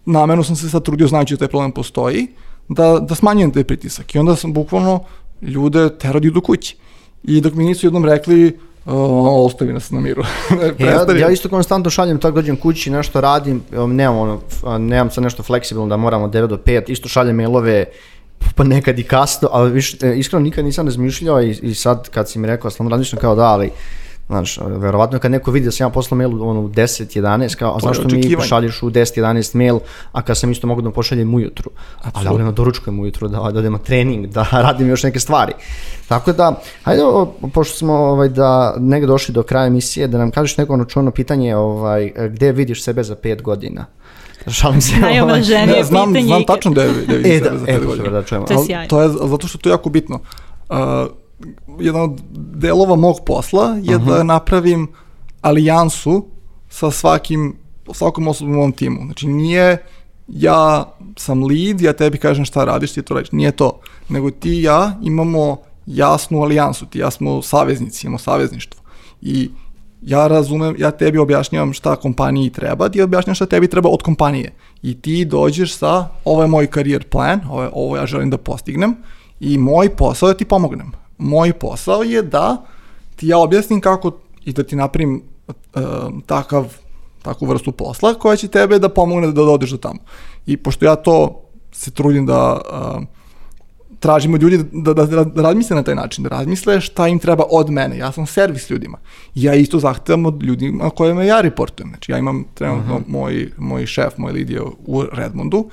[0.06, 2.26] namerno sam se sad trudio znajući da taj problem postoji,
[2.68, 4.14] da, da smanjujem taj pritisak.
[4.14, 5.00] I onda sam bukvalno
[5.42, 6.76] ljude terao da idu kući.
[7.24, 8.92] I dok mi nisu jednom rekli, uh,
[9.46, 10.22] ostavi nas na miru.
[10.50, 11.20] Ja, Prestani.
[11.20, 14.40] ja isto konstantno šaljem, tako dođem kući, nešto radim, nemam, ono,
[14.78, 17.84] nemam sad nešto fleksibilno da moram od 9 do 5, isto šaljem mailove,
[18.54, 22.28] pa nekad i kasno, ali viš, e, iskreno nikad nisam razmišljao i, i sad kad
[22.28, 23.70] si mi rekao, stvarno razmišljam kao da, ali
[24.28, 27.76] Znaš, verovatno kad neko vidi da sam ja poslao mail ono, u 10, 11, kao,
[27.76, 29.78] a To je zašto mi pošalješ u 10, 11 mail,
[30.12, 31.70] a kad sam isto mogu da mu pošaljem ujutru.
[32.02, 35.52] Ali, ali na doručkujem ujutru, da, da odem na trening, da radim još neke stvari.
[36.08, 37.02] Tako da, hajde,
[37.54, 41.10] pošto smo ovaj, da negde došli do kraja emisije, da nam kažeš neko ono čuno
[41.10, 43.86] pitanje, ovaj, gde vidiš sebe za 5 godina?
[44.50, 44.92] Šalim se.
[44.96, 45.10] ovaj.
[45.10, 48.10] Najomraženije znam, pitanje znam tačno da je, da je E, da, za e, godina.
[48.10, 48.46] da čujemo.
[48.46, 48.88] To je Ali sjajno.
[48.88, 50.20] To je zato što je to jako bitno.
[50.68, 50.76] Uh,
[51.80, 52.20] jedan od
[52.54, 54.88] delova mog posla je da napravim
[55.40, 56.26] alijansu
[56.68, 57.56] sa svakim,
[57.92, 59.00] svakom osobom u mom timu.
[59.04, 59.78] Znači nije
[60.28, 63.32] ja sam lead, ja tebi kažem šta radiš, ti to radiš.
[63.32, 63.80] Nije to.
[64.08, 68.80] Nego ti i ja imamo jasnu alijansu, ti i ja smo saveznici, imamo savezništvo.
[69.22, 69.50] I
[70.06, 74.52] ja razumem, ja tebi objašnjavam šta kompaniji treba, ti objašnjavam šta tebi treba od kompanije.
[74.82, 78.38] I ti dođeš sa, ovo je moj karijer plan, ovo, je, ovo ja želim da
[78.38, 78.96] postignem
[79.40, 80.92] i moj posao je da ti pomognem.
[81.18, 82.62] Moj posao je da
[83.16, 84.12] ti ja objasnim kako
[84.44, 85.54] i da ti napravim uh,
[86.26, 86.76] takav
[87.22, 89.98] takvu vrstu posla koja će tebe da pomogne da dođeš do tamo.
[90.46, 91.42] I pošto ja to
[91.72, 93.02] se trudim da uh,
[94.06, 97.18] tražim od ljudi da, da, da, da razmisle na taj način, da razmisle šta im
[97.18, 97.98] treba od mene.
[97.98, 98.98] Ja sam servis ljudima.
[99.34, 101.90] Ja isto zahtevam od ljudima kojima ja reportujem.
[101.90, 105.70] Znači ja imam trenutno moj, moj šef, moj je u Redmondu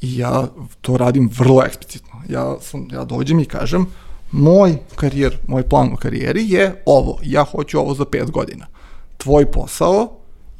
[0.00, 0.46] i ja
[0.80, 2.22] to radim vrlo eksplicitno.
[2.28, 3.86] Ja, sam, ja dođem i kažem
[4.32, 7.18] moj karijer, moj plan u karijeri je ovo.
[7.22, 8.66] Ja hoću ovo za pet godina.
[9.16, 10.08] Tvoj posao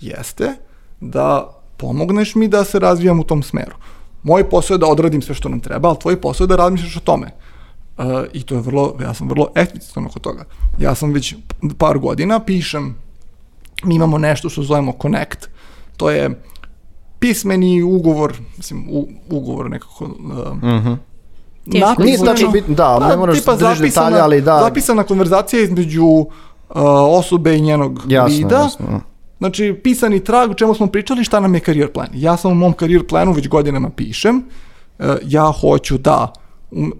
[0.01, 0.53] jeste
[1.01, 3.75] da pomogneš mi da se razvijam u tom smeru.
[4.23, 6.97] Moj posao je da odradim sve što nam treba, ali tvoj posao je da razmišljaš
[6.97, 7.27] o tome.
[7.99, 10.45] Uh, I to je vrlo, ja sam vrlo eksplicitan oko toga.
[10.79, 11.35] Ja sam već
[11.79, 12.95] par godina pišem,
[13.85, 15.49] mi imamo nešto što zovemo Connect,
[15.97, 16.43] to je
[17.19, 20.11] pismeni ugovor, mislim, u, ugovor nekako, uh,
[21.65, 24.61] Teško napisano- Nije tačno bitno, da, ne moraš tipa da držiš zapisana- detalje, ali da.
[24.61, 26.27] Zapisana konverzacija između uh,
[27.09, 29.01] osobe i njenog Jasno, lida, jasno.
[29.41, 32.09] Znači, pisani trag o čemu smo pričali, šta nam je karijer plan.
[32.15, 34.43] Ja sam u mom karijer planu već godinama pišem,
[34.99, 36.33] e, ja hoću da,
[36.71, 36.93] um,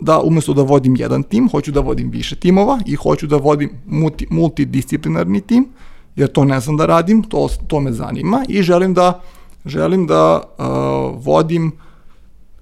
[0.00, 3.70] da umesto da vodim jedan tim, hoću da vodim više timova i hoću da vodim
[3.86, 5.68] multi, multidisciplinarni tim,
[6.16, 9.20] jer to ne znam da radim, to, to me zanima i želim da,
[9.64, 10.64] želim da uh,
[11.24, 11.72] vodim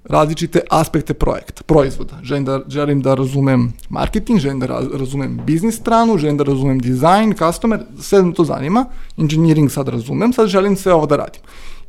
[0.05, 2.19] različite aspekte projekta, proizvoda.
[2.23, 6.79] Želim da, želim da razumem marketing, želim da raz, razumem biznis stranu, želim da razumem
[6.79, 8.85] dizajn, customer, sve me to zanima,
[9.19, 11.43] engineering sad razumem, sad želim sve ovo da radim.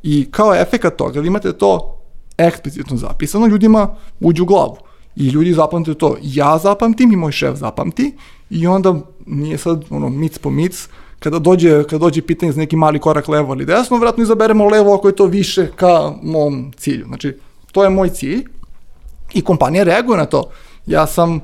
[0.03, 1.99] I kao efekat toga, da imate to
[2.37, 4.77] eksplicitno zapisano, ljudima uđu u glavu.
[5.15, 6.17] I ljudi zapamte to.
[6.21, 8.15] Ja zapamtim i moj šef zapamti
[8.49, 8.95] i onda
[9.25, 10.87] nije sad ono mic po mic,
[11.19, 14.95] kada dođe, kada dođe pitanje za neki mali korak levo ili desno, vratno izaberemo levo
[14.95, 17.05] ako je to više ka mom cilju.
[17.05, 17.33] Znači,
[17.73, 18.45] to je moj cilj
[19.33, 20.49] i kompanija reaguje na to.
[20.85, 21.39] Ja sam,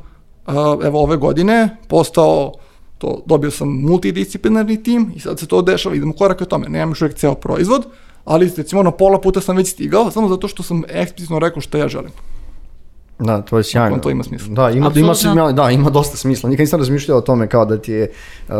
[0.84, 2.54] evo ove godine, postao,
[2.98, 6.70] to, dobio sam multidisciplinarni tim i sad se to dešava, idemo korak ka tome.
[6.70, 7.86] Nemam još uvijek ceo proizvod,
[8.26, 11.78] ali recimo na pola puta sam već stigao, samo zato što sam eksplicitno rekao šta
[11.78, 12.12] ja želim.
[13.20, 13.96] Da, to je sjajno.
[13.96, 14.54] Ako to ima smisla.
[14.54, 16.50] Da, ima, ima, smisla, da, ima dosta smisla.
[16.50, 18.10] Nikad nisam razmišljao o tome kao da ti je e,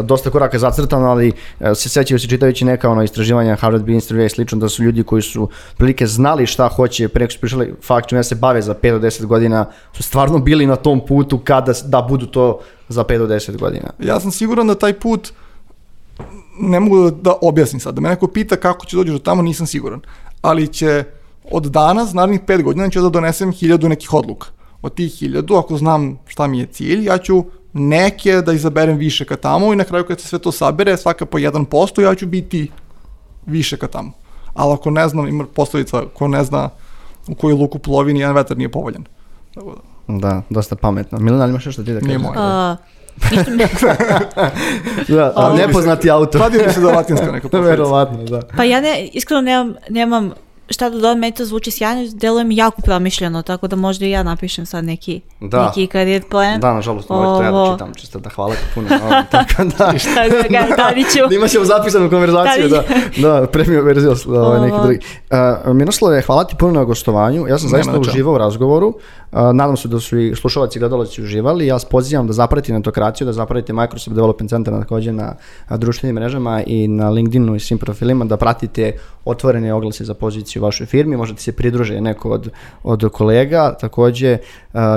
[0.04, 4.26] dosta koraka zacrtano, ali e, se sećaju se čitajući neka ono istraživanja Harvard Business Review
[4.26, 7.74] i slično da su ljudi koji su prilike znali šta hoće pre nego su prišli
[7.84, 11.38] fakt čime se bave za 5 do 10 godina su stvarno bili na tom putu
[11.38, 13.90] kada da budu to za 5 do 10 godina.
[14.00, 15.32] Ja sam siguran da taj put
[16.60, 17.96] ne mogu da objasnim sad.
[17.96, 20.02] Da me neko pita kako će dođeš do tamo, nisam siguran.
[20.42, 21.04] Ali će
[21.52, 24.48] od danas, narednih pet godina, ću da donesem hiljadu nekih odluka.
[24.82, 27.44] Od tih hiljadu, ako znam šta mi je cilj, ja ću
[27.74, 31.26] neke da izaberem više ka tamo i na kraju kad se sve to sabere, svaka
[31.26, 32.72] po 1%, ja ću biti
[33.46, 34.12] više ka tamo.
[34.54, 36.70] Ali ako ne znam, ima poslovica, ko ne zna
[37.28, 39.04] u koju luku plovi, nijedan vetar nije povoljan.
[39.54, 39.76] Tako
[40.08, 41.20] da, Da, dosta pametno.
[41.20, 42.36] Milena, ali imaš nešto ti da nije kažeš?
[42.36, 42.72] moje.
[42.72, 42.78] Uh,
[43.32, 43.58] ništa mi-
[45.08, 46.42] Da, a, nepoznati autor.
[46.42, 47.70] Kladio mi se da latinska neka poslovica.
[47.70, 48.42] Verovatno, da.
[48.58, 50.32] pa ja ne, iskreno nemam, nemam
[50.70, 54.12] šta da dodam, meni to zvuči sjajno, deluje mi jako promišljeno, tako da možda i
[54.12, 55.66] ja napišem sad neki, Da.
[55.66, 56.60] neki career plan.
[56.60, 58.88] Da, nažalost, ovo to ja da čitam, čisto da hvala ti puno.
[59.32, 59.94] tako da...
[60.16, 61.20] Tako da ga Daniću.
[61.30, 62.84] da imat ćemo zapisanu konverzaciju, da,
[63.18, 65.00] da, premium verziju ovaj, neki drugi.
[65.68, 68.96] Uh, Miroslave, hvala ti puno na gostovanju, ja sam zaista uživao u razgovoru, uh,
[69.32, 73.34] nadam se da su i slušalci i gledalci uživali, ja pozivam da zapratite netokraciju, da
[73.34, 75.36] zapratite Microsoft Development Center takođe na
[75.70, 78.92] društvenim mrežama i na LinkedInu i svim profilima, da pratite
[79.26, 82.50] otvorene oglase za poziciju u vašoj firmi, možete se pridružiti neko od,
[82.84, 84.38] od kolega, takođe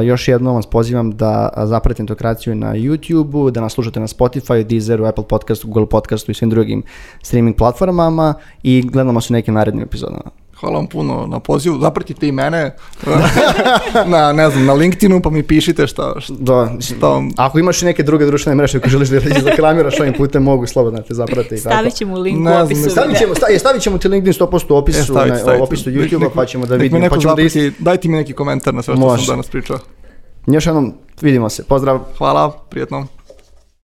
[0.05, 5.05] još jednom vas pozivam da zapratite netokraciju na YouTube-u, da nas slušate na Spotify, Deezeru,
[5.05, 6.83] Apple Podcastu, Google Podcastu i svim drugim
[7.23, 10.42] streaming platformama i gledamo se u nekim narednim epizodama.
[10.63, 11.79] Hvala vam puno na pozivu.
[11.81, 12.77] Zapratite i mene
[14.07, 17.31] na, ne znam, na LinkedInu, pa mi pišite šta, šta, Da, šta vam...
[17.37, 20.99] Ako imaš i neke druge društvene mreže koje želiš da izreklamiraš ovim putem, mogu slobodno
[20.99, 21.43] da te zaprate.
[21.47, 21.75] i tako.
[21.75, 22.91] Stavit ćemo link Ne u znam, opisu.
[22.91, 25.61] Stavit ćemo, sta- je, stavit ćemo ti LinkedIn 100% u opisu, E, stavite, na, stavite.
[25.61, 27.09] u opisu YouTube-a, pa ćemo da vidimo.
[27.11, 27.55] Pa ćemo da is...
[27.79, 29.25] dajte mi neki komentar na sve što Može.
[29.25, 29.79] sam danas pričao.
[30.47, 31.65] Još jednom, vidimo se.
[31.65, 31.99] Pozdrav.
[32.19, 33.07] Hvala, prijetno.